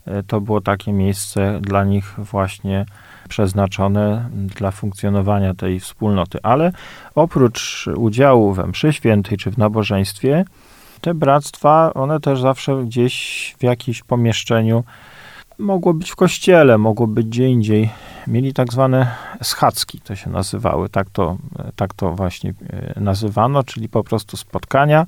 E, 0.06 0.22
to 0.22 0.40
było 0.40 0.60
takie 0.60 0.92
miejsce 0.92 1.60
dla 1.60 1.84
nich 1.84 2.14
właśnie 2.18 2.86
przeznaczone 3.28 4.28
dla 4.32 4.70
funkcjonowania 4.70 5.54
tej 5.54 5.80
wspólnoty. 5.80 6.38
Ale 6.42 6.72
oprócz 7.14 7.88
udziału 7.96 8.52
we 8.52 8.66
mszy 8.66 8.92
świętej 8.92 9.38
czy 9.38 9.50
w 9.50 9.58
nabożeństwie, 9.58 10.44
te 11.00 11.14
bractwa, 11.14 11.94
one 11.94 12.20
też 12.20 12.40
zawsze 12.40 12.84
gdzieś 12.84 13.54
w 13.58 13.62
jakimś 13.62 14.02
pomieszczeniu 14.02 14.84
mogło 15.58 15.94
być 15.94 16.10
w 16.10 16.16
kościele, 16.16 16.78
mogło 16.78 17.06
być 17.06 17.26
gdzie 17.26 17.48
indziej. 17.48 17.90
Mieli 18.26 18.52
tak 18.52 18.72
zwane 18.72 19.14
schadzki, 19.42 20.00
to 20.00 20.16
się 20.16 20.30
nazywały, 20.30 20.88
tak 20.88 21.10
to, 21.10 21.36
tak 21.76 21.94
to 21.94 22.12
właśnie 22.12 22.54
e, 22.70 23.00
nazywano, 23.00 23.62
czyli 23.62 23.88
po 23.88 24.04
prostu 24.04 24.36
spotkania 24.36 25.06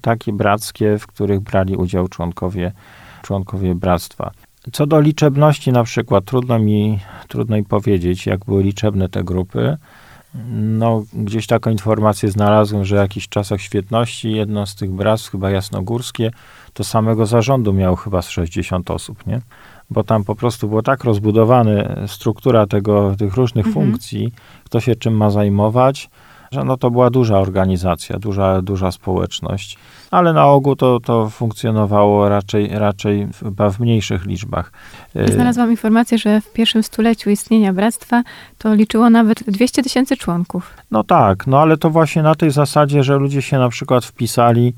takie 0.00 0.32
brackie, 0.32 0.98
w 0.98 1.06
których 1.06 1.40
brali 1.40 1.76
udział 1.76 2.08
członkowie, 2.08 2.72
członkowie 3.22 3.74
bractwa. 3.74 4.30
Co 4.72 4.86
do 4.86 5.00
liczebności 5.00 5.72
na 5.72 5.84
przykład, 5.84 6.24
trudno 6.24 6.58
mi, 6.58 6.98
trudno 7.28 7.56
mi 7.56 7.64
powiedzieć, 7.64 8.26
jak 8.26 8.44
były 8.44 8.62
liczebne 8.62 9.08
te 9.08 9.24
grupy. 9.24 9.76
No, 10.52 11.02
gdzieś 11.12 11.46
taką 11.46 11.70
informację 11.70 12.30
znalazłem, 12.30 12.84
że 12.84 12.96
w 12.96 12.98
jakichś 12.98 13.28
czasach 13.28 13.60
świetności 13.60 14.32
jedno 14.32 14.66
z 14.66 14.74
tych 14.74 14.90
bractw, 14.90 15.30
chyba 15.30 15.50
jasnogórskie, 15.50 16.30
to 16.72 16.84
samego 16.84 17.26
zarządu 17.26 17.72
miało 17.72 17.96
chyba 17.96 18.22
z 18.22 18.28
60 18.28 18.90
osób, 18.90 19.26
nie? 19.26 19.40
bo 19.90 20.04
tam 20.04 20.24
po 20.24 20.34
prostu 20.34 20.68
było 20.68 20.82
tak 20.82 21.04
rozbudowana 21.04 21.70
struktura 22.06 22.66
tego, 22.66 23.16
tych 23.18 23.34
różnych 23.34 23.66
mhm. 23.66 23.86
funkcji, 23.86 24.32
kto 24.64 24.80
się 24.80 24.96
czym 24.96 25.16
ma 25.16 25.30
zajmować, 25.30 26.10
że 26.52 26.64
no 26.64 26.76
to 26.76 26.90
była 26.90 27.10
duża 27.10 27.38
organizacja, 27.38 28.18
duża, 28.18 28.62
duża 28.62 28.92
społeczność, 28.92 29.78
ale 30.10 30.32
na 30.32 30.46
ogół 30.46 30.76
to, 30.76 31.00
to 31.00 31.30
funkcjonowało 31.30 32.28
raczej, 32.28 32.68
raczej 32.68 33.28
chyba 33.40 33.70
w 33.70 33.80
mniejszych 33.80 34.26
liczbach. 34.26 34.72
Znalazłam 35.32 35.70
informację, 35.70 36.18
że 36.18 36.40
w 36.40 36.52
pierwszym 36.52 36.82
stuleciu 36.82 37.30
istnienia 37.30 37.72
bractwa 37.72 38.22
to 38.58 38.74
liczyło 38.74 39.10
nawet 39.10 39.42
200 39.42 39.82
tysięcy 39.82 40.16
członków. 40.16 40.74
No 40.90 41.04
tak, 41.04 41.46
no 41.46 41.60
ale 41.60 41.76
to 41.76 41.90
właśnie 41.90 42.22
na 42.22 42.34
tej 42.34 42.50
zasadzie, 42.50 43.02
że 43.02 43.16
ludzie 43.16 43.42
się 43.42 43.58
na 43.58 43.68
przykład 43.68 44.04
wpisali 44.04 44.74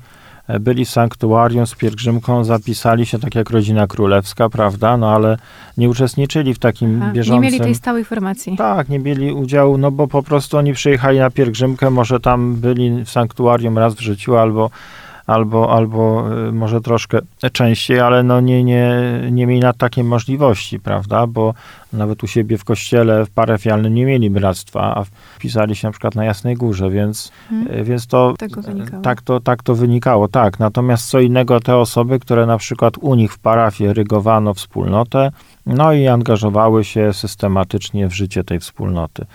byli 0.59 0.85
w 0.85 0.89
sanktuarium 0.89 1.67
z 1.67 1.75
pielgrzymką, 1.75 2.43
zapisali 2.43 3.05
się 3.05 3.19
tak 3.19 3.35
jak 3.35 3.49
rodzina 3.49 3.87
królewska, 3.87 4.49
prawda, 4.49 4.97
no 4.97 5.11
ale 5.11 5.37
nie 5.77 5.89
uczestniczyli 5.89 6.53
w 6.53 6.59
takim 6.59 7.01
Aha, 7.01 7.11
bieżącym... 7.11 7.43
Nie 7.43 7.51
mieli 7.51 7.63
tej 7.63 7.75
stałej 7.75 8.05
formacji. 8.05 8.57
Tak, 8.57 8.89
nie 8.89 8.99
mieli 8.99 9.31
udziału, 9.31 9.77
no 9.77 9.91
bo 9.91 10.07
po 10.07 10.23
prostu 10.23 10.57
oni 10.57 10.73
przyjechali 10.73 11.19
na 11.19 11.29
pielgrzymkę, 11.29 11.89
może 11.89 12.19
tam 12.19 12.55
byli 12.55 13.05
w 13.05 13.09
sanktuarium 13.09 13.77
raz 13.77 13.95
w 13.95 13.99
życiu, 13.99 14.37
albo 14.37 14.69
albo, 15.27 15.73
albo 15.73 16.25
y, 16.47 16.51
może 16.51 16.81
troszkę 16.81 17.19
częściej, 17.51 17.99
ale 17.99 18.23
no 18.23 18.41
nie, 18.41 18.63
nie, 18.63 19.01
nie 19.31 19.47
mieli 19.47 19.59
nad 19.59 19.77
takiej 19.77 20.03
możliwości, 20.03 20.79
prawda, 20.79 21.27
bo 21.27 21.53
nawet 21.93 22.23
u 22.23 22.27
siebie 22.27 22.57
w 22.57 22.63
kościele 22.63 23.25
w 23.25 23.29
parafialnym 23.29 23.93
nie 23.93 24.05
mieli 24.05 24.29
bractwa, 24.29 24.95
a 24.95 25.03
wpisali 25.35 25.75
się 25.75 25.87
na 25.87 25.91
przykład 25.91 26.15
na 26.15 26.25
Jasnej 26.25 26.55
Górze, 26.55 26.89
więc, 26.89 27.31
hmm. 27.49 27.83
więc 27.83 28.07
to 28.07 28.33
tak, 29.03 29.21
to 29.21 29.39
tak 29.39 29.63
to 29.63 29.75
wynikało, 29.75 30.27
tak. 30.27 30.59
Natomiast 30.59 31.09
co 31.09 31.19
innego 31.19 31.59
te 31.59 31.77
osoby, 31.77 32.19
które 32.19 32.45
na 32.45 32.57
przykład 32.57 32.97
u 32.97 33.15
nich 33.15 33.33
w 33.33 33.39
parafii 33.39 33.93
rygowano 33.93 34.53
wspólnotę, 34.53 35.31
no 35.65 35.93
i 35.93 36.07
angażowały 36.07 36.83
się 36.83 37.13
systematycznie 37.13 38.07
w 38.07 38.13
życie 38.13 38.43
tej 38.43 38.59
wspólnoty. 38.59 39.25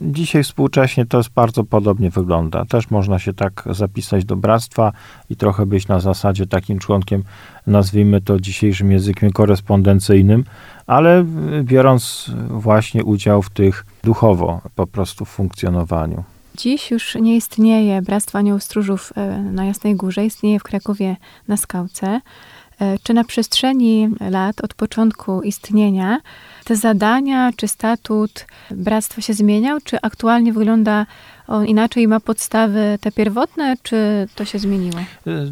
Dzisiaj 0.00 0.42
współcześnie 0.44 1.06
to 1.06 1.16
jest 1.18 1.30
bardzo 1.30 1.64
podobnie 1.64 2.10
wygląda. 2.10 2.64
Też 2.64 2.90
można 2.90 3.18
się 3.18 3.32
tak 3.32 3.64
zapisać 3.70 4.24
do 4.24 4.36
bractwa 4.36 4.92
i 5.30 5.36
trochę 5.36 5.66
być 5.66 5.88
na 5.88 6.00
zasadzie 6.00 6.46
takim 6.46 6.78
członkiem, 6.78 7.22
nazwijmy 7.66 8.20
to 8.20 8.40
dzisiejszym 8.40 8.92
językiem 8.92 9.30
korespondencyjnym, 9.30 10.44
ale 10.86 11.24
biorąc 11.62 12.30
właśnie 12.48 13.04
udział 13.04 13.42
w 13.42 13.50
tych 13.50 13.86
duchowo 14.04 14.60
po 14.74 14.86
prostu 14.86 15.24
funkcjonowaniu. 15.24 16.24
Dziś 16.56 16.90
już 16.90 17.14
nie 17.14 17.36
istnieje 17.36 18.02
Bractwo 18.02 18.38
Aniołów 18.38 18.62
Stróżów 18.62 19.12
e, 19.16 19.42
na 19.42 19.64
Jasnej 19.64 19.96
Górze, 19.96 20.24
istnieje 20.24 20.58
w 20.58 20.62
Krakowie 20.62 21.16
na 21.48 21.56
Skałce. 21.56 22.20
E, 22.80 22.98
czy 23.02 23.14
na 23.14 23.24
przestrzeni 23.24 24.08
lat, 24.30 24.60
od 24.60 24.74
początku 24.74 25.42
istnienia, 25.42 26.20
te 26.64 26.76
zadania 26.76 27.50
czy 27.56 27.68
statut 27.68 28.46
bractwa 28.70 29.20
się 29.20 29.34
zmieniał? 29.34 29.78
Czy 29.84 30.00
aktualnie 30.02 30.52
wygląda 30.52 31.06
on 31.46 31.66
inaczej 31.66 32.02
i 32.02 32.08
ma 32.08 32.20
podstawy 32.20 32.98
te 33.00 33.12
pierwotne, 33.12 33.76
czy 33.82 34.28
to 34.34 34.44
się 34.44 34.58
zmieniło? 34.58 34.98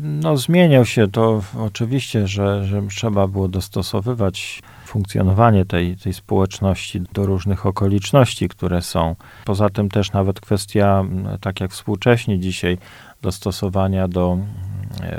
No, 0.00 0.36
zmieniał 0.36 0.84
się 0.84 1.08
to 1.08 1.42
oczywiście, 1.58 2.26
że, 2.26 2.64
że 2.64 2.82
trzeba 2.88 3.28
było 3.28 3.48
dostosowywać 3.48 4.62
funkcjonowanie 4.86 5.64
tej, 5.64 5.96
tej 5.96 6.12
społeczności 6.12 7.00
do 7.12 7.26
różnych 7.26 7.66
okoliczności, 7.66 8.48
które 8.48 8.82
są. 8.82 9.16
Poza 9.44 9.70
tym 9.70 9.88
też 9.88 10.12
nawet 10.12 10.40
kwestia, 10.40 11.04
tak 11.40 11.60
jak 11.60 11.70
współcześnie 11.70 12.38
dzisiaj, 12.38 12.78
dostosowania 13.22 14.08
do 14.08 14.38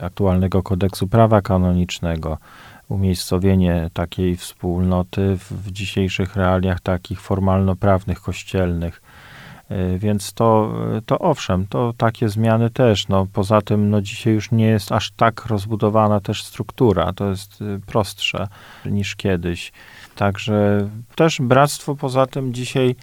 aktualnego 0.01 0.63
kodeksu 0.63 1.07
prawa 1.07 1.41
kanonicznego, 1.41 2.37
umiejscowienie 2.89 3.89
takiej 3.93 4.37
wspólnoty 4.37 5.37
w, 5.37 5.71
dzisiejszych 5.71 6.35
realiach 6.35 6.79
takich 6.79 7.21
formalno-prawnych, 7.21 8.21
kościelnych. 8.21 9.01
E, 9.69 9.97
więc 9.97 10.33
to, 10.33 10.73
to 11.05 11.19
owszem, 11.19 11.67
to 11.67 11.93
takie 11.97 12.29
zmiany 12.29 12.69
też. 12.69 13.07
No, 13.07 13.27
poza 13.33 13.61
tym 13.61 13.89
no, 13.89 14.01
dzisiaj 14.01 14.33
już 14.33 14.51
nie 14.51 14.67
jest 14.67 14.91
aż 14.91 15.11
tak 15.11 15.45
rozbudowana 15.45 16.19
też 16.19 16.43
struktura, 16.43 17.13
to 17.13 17.29
jest 17.29 17.61
y, 17.61 17.79
prostsze 17.85 18.47
niż 18.85 19.15
kiedyś. 19.15 19.71
Także 20.15 20.89
też 21.15 21.41
bractwo 21.41 21.95
poza 21.95 22.25
tym 22.25 22.53
dzisiaj 22.53 22.95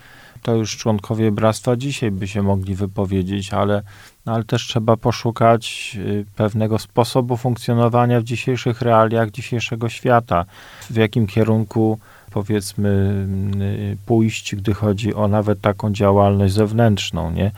to 0.43 0.55
już 0.55 0.77
członkowie 0.77 1.33
bractwa 1.33 1.77
dzisiaj 1.77 2.11
by 2.11 2.29
się 2.29 2.43
mogli 2.43 2.75
wypowiedzieć, 2.75 3.53
ale, 3.53 3.83
no, 4.27 4.33
ale 4.33 4.45
też 4.45 4.67
trzeba 4.67 4.97
poszukać 4.97 5.97
y, 6.01 6.25
pewnego 6.37 6.79
sposobu 6.79 7.37
funkcjonowania 7.37 8.21
w 8.21 8.25
dzisiejszych 8.25 8.83
realiach 8.83 9.31
dzisiejszego 9.31 9.89
świata. 9.89 10.45
W 10.91 10.97
jakim 10.97 11.27
kierunku 11.27 11.99
powiedzmy 12.31 12.89
y, 13.63 13.97
pójść, 14.07 14.57
gdy 14.57 14.75
chodzi 14.75 15.15
o 15.15 15.29
nawet 15.29 15.61
taką 15.61 15.93
działalność 15.93 16.55
zewnętrzną, 16.55 17.31
nie? 17.31 17.53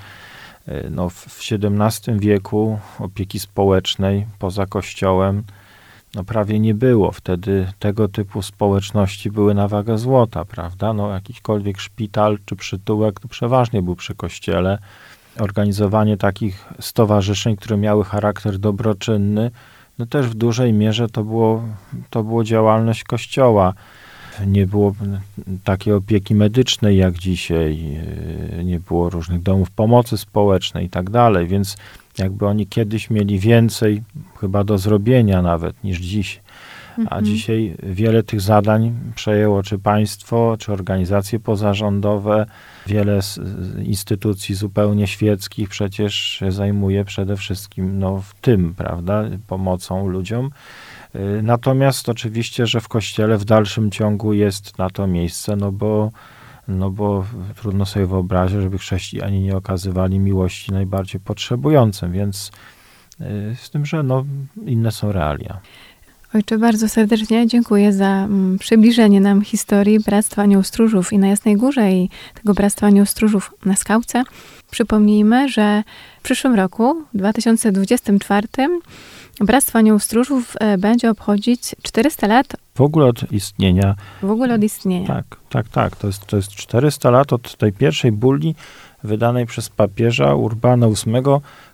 Y, 0.69 0.91
No, 0.91 1.09
w 1.09 1.15
w 1.15 1.41
XVII 1.53 2.19
wieku 2.19 2.79
opieki 2.99 3.41
społecznej 3.41 4.27
poza 4.39 4.67
kościołem 4.67 5.43
no 6.15 6.25
prawie 6.25 6.61
nie 6.61 6.75
było. 6.75 7.13
Wtedy 7.13 7.73
tego 7.79 8.09
typu 8.09 8.43
społeczności 8.43 9.31
były 9.31 9.55
na 9.55 9.69
wagę 9.69 9.99
złota, 9.99 10.45
prawda? 10.45 10.93
No 10.93 11.11
jakikolwiek 11.11 11.81
szpital 11.81 12.39
czy 12.45 12.57
przytułek 12.57 13.21
to 13.21 13.29
przeważnie 13.29 13.83
był 13.83 13.97
przy 13.97 14.15
kościele. 14.15 14.79
Organizowanie 15.39 16.17
takich 16.17 16.69
stowarzyszeń, 16.81 17.57
które 17.57 17.77
miały 17.77 18.05
charakter 18.05 18.59
dobroczynny, 18.59 19.51
no 19.99 20.07
też 20.07 20.27
w 20.27 20.35
dużej 20.35 20.73
mierze 20.73 21.09
to 21.09 21.25
było, 21.25 21.63
to 22.11 22.23
było 22.23 22.45
działalność 22.45 23.05
kościoła. 23.05 23.75
Nie 24.47 24.67
było 24.67 24.95
takiej 25.65 25.93
opieki 25.93 26.35
medycznej 26.35 26.97
jak 26.97 27.19
dzisiaj, 27.19 28.01
nie 28.65 28.81
było 28.81 29.11
różnych 29.11 29.43
domów 29.43 29.71
pomocy 29.71 30.19
społecznej 30.19 30.87
i 30.87 30.91
tak 30.91 31.11
dalej, 31.11 31.47
więc 31.47 31.77
jakby 32.19 32.47
oni 32.47 32.67
kiedyś 32.67 33.11
mieli 33.11 33.39
więcej 33.39 34.03
chyba 34.41 34.65
do 34.65 34.79
zrobienia 34.79 35.43
nawet 35.43 35.85
niż 35.85 35.99
dziś. 36.01 36.41
A 36.97 37.01
Mhm. 37.01 37.25
dzisiaj 37.25 37.77
wiele 37.83 38.23
tych 38.23 38.41
zadań 38.41 38.93
przejęło 39.15 39.63
czy 39.63 39.79
państwo, 39.79 40.57
czy 40.59 40.73
organizacje 40.73 41.41
pozarządowe, 41.41 42.47
wiele 42.87 43.21
instytucji 43.85 44.55
zupełnie 44.55 45.07
świeckich 45.07 45.69
przecież 45.69 46.15
się 46.15 46.53
zajmuje 46.53 47.05
przede 47.05 47.37
wszystkim 47.37 47.99
no, 47.99 48.19
w 48.21 48.35
tym, 48.41 48.75
prawda, 48.75 49.25
pomocą 49.47 50.09
ludziom. 50.09 50.51
Y, 51.15 51.41
Natomiast 51.43 52.09
oczywiście, 52.09 52.67
że 52.67 52.81
w 52.81 52.89
kościele 52.89 53.39
w 53.39 53.45
dalszym 53.45 53.91
ciągu 53.91 54.33
jest 54.33 54.79
na 54.79 54.91
to 54.91 55.07
miejsce, 55.07 55.57
no 55.57 55.73
bo, 55.73 56.11
no 56.69 56.91
bo 56.91 57.25
trudno 57.57 57.87
sobie 57.87 58.07
wyobrazić, 58.07 58.61
żeby 58.61 58.79
chrześcijanie 58.79 59.41
nie 59.41 59.57
okazywali 59.57 60.19
miłości 60.19 60.73
najbardziej 60.73 61.21
potrzebującym, 61.21 62.13
więc 62.13 62.51
y, 63.21 63.57
z 63.63 63.71
tym, 63.71 63.87
że 63.87 64.03
no, 64.03 64.25
inne 64.67 64.93
są 64.93 65.13
realia. 65.13 65.61
Ojcze, 66.35 66.59
bardzo 66.59 66.89
serdecznie 66.89 67.47
dziękuję 67.47 67.93
za 67.93 68.07
mm, 68.07 68.59
przybliżenie 68.59 69.21
nam 69.21 69.43
historii 69.43 70.01
Bractwa 70.01 70.43
Anioł 70.43 70.63
Stróżów 70.63 71.13
i 71.13 71.19
na 71.19 71.27
Jasnej 71.27 71.57
Górze 71.57 71.93
i 71.93 72.11
tego 72.35 72.55
Bractwa 72.55 72.87
Anioł 72.87 73.07
Stróżów 73.07 73.55
na 73.65 73.77
Skałce. 73.77 74.23
Przypomnijmy, 74.71 75.49
że 75.49 75.83
w 76.21 76.23
przyszłym 76.23 76.55
roku, 76.55 77.05
w 77.15 77.19
2024, 77.19 78.49
Bractwo 79.41 79.79
Anioł 79.79 79.99
Stróżów 79.99 80.57
e, 80.61 80.79
będzie 80.79 81.11
obchodzić 81.11 81.75
400 81.83 82.27
lat 82.27 82.47
W 82.75 82.81
ogóle 82.81 83.07
od 83.07 83.33
istnienia, 83.33 83.95
w 84.23 84.31
ogóle 84.31 84.55
od 84.55 84.63
istnienia. 84.65 85.07
tak, 85.07 85.25
tak, 85.51 85.69
tak, 85.69 85.97
to 85.97 86.07
jest, 86.07 86.27
to 86.27 86.37
jest 86.37 86.51
400 86.51 87.11
lat 87.11 87.33
od 87.33 87.57
tej 87.57 87.73
pierwszej 87.73 88.13
bulli 88.13 88.55
wydanej 89.05 89.47
przez 89.47 89.69
papieża 89.69 90.35
Urbana 90.35 90.87
VIII, 90.89 91.23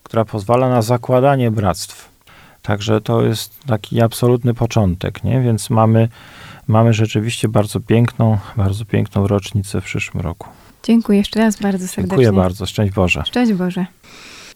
która 0.02 0.24
pozwala 0.24 0.68
na 0.68 0.82
zakładanie 0.82 1.50
bractw. 1.50 2.10
Także 2.62 3.00
to 3.00 3.22
jest 3.22 3.64
taki 3.66 4.00
absolutny 4.00 4.54
początek, 4.54 5.24
nie? 5.24 5.40
Więc 5.40 5.70
mamy, 5.70 6.08
mamy 6.66 6.94
rzeczywiście 6.94 7.48
bardzo 7.48 7.80
piękną, 7.80 8.38
bardzo 8.56 8.84
piękną 8.84 9.26
rocznicę 9.26 9.80
w 9.80 9.84
przyszłym 9.84 10.22
roku. 10.22 10.48
Dziękuję 10.82 11.18
jeszcze 11.18 11.40
raz 11.40 11.60
bardzo 11.60 11.88
serdecznie. 11.88 12.08
Dziękuję 12.08 12.32
bardzo, 12.32 12.66
szczęść 12.66 12.94
Boże. 12.94 13.22
Szczęść 13.26 13.52
Boże. 13.52 13.86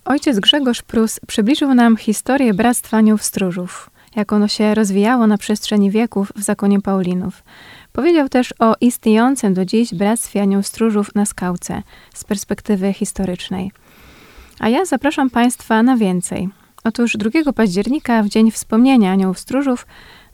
Ojciec 0.04 0.40
Grzegorz 0.40 0.82
Prus 0.82 1.20
przybliżył 1.26 1.74
nam 1.74 1.96
historię 1.96 2.54
Bractwa 2.54 2.96
Anioł 2.96 3.18
Stróżów, 3.18 3.90
jak 4.16 4.32
ono 4.32 4.48
się 4.48 4.74
rozwijało 4.74 5.26
na 5.26 5.38
przestrzeni 5.38 5.90
wieków 5.90 6.32
w 6.36 6.42
zakonie 6.42 6.80
Paulinów. 6.80 7.42
Powiedział 7.92 8.28
też 8.28 8.54
o 8.58 8.74
istniejącym 8.80 9.54
do 9.54 9.64
dziś 9.64 9.94
Bractwie 9.94 10.42
Anioł 10.42 10.62
Stróżów 10.62 11.14
na 11.14 11.26
Skałce 11.26 11.82
z 12.14 12.24
perspektywy 12.24 12.92
historycznej. 12.92 13.72
A 14.58 14.68
ja 14.68 14.84
zapraszam 14.84 15.30
Państwa 15.30 15.82
na 15.82 15.96
więcej. 15.96 16.48
Otóż 16.84 17.16
2 17.16 17.52
października, 17.52 18.22
w 18.22 18.28
Dzień 18.28 18.50
Wspomnienia 18.50 19.12
Aniołów 19.12 19.38
Stróżów, 19.38 19.86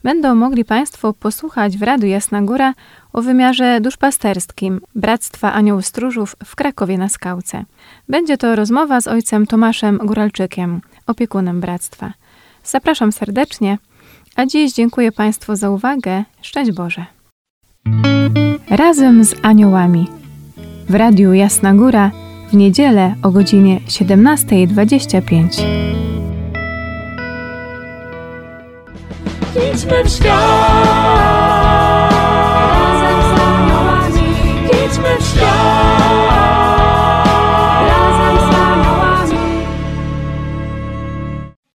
będą 0.03 0.35
mogli 0.35 0.65
Państwo 0.65 1.13
posłuchać 1.13 1.77
w 1.77 1.81
Radiu 1.81 2.07
Jasna 2.07 2.41
Góra 2.41 2.73
o 3.13 3.21
wymiarze 3.21 3.81
duszpasterskim 3.81 4.81
Bractwa 4.95 5.53
Anioł 5.53 5.81
Stróżów 5.81 6.35
w 6.45 6.55
Krakowie 6.55 6.97
na 6.97 7.09
Skałce. 7.09 7.65
Będzie 8.09 8.37
to 8.37 8.55
rozmowa 8.55 9.01
z 9.01 9.07
ojcem 9.07 9.47
Tomaszem 9.47 9.97
Góralczykiem, 9.97 10.81
opiekunem 11.07 11.61
bractwa. 11.61 12.13
Zapraszam 12.63 13.11
serdecznie, 13.11 13.77
a 14.35 14.45
dziś 14.45 14.73
dziękuję 14.73 15.11
Państwu 15.11 15.55
za 15.55 15.69
uwagę. 15.69 16.23
Szczęść 16.41 16.71
Boże. 16.71 17.05
Razem 18.69 19.23
z 19.23 19.35
aniołami. 19.43 20.07
W 20.89 20.95
Radiu 20.95 21.33
Jasna 21.33 21.73
Góra 21.73 22.11
w 22.51 22.53
niedzielę 22.53 23.15
o 23.23 23.31
godzinie 23.31 23.79
17.25. 23.87 26.00
Idźmy 29.55 30.03
w 30.03 30.09
świat, 30.09 31.10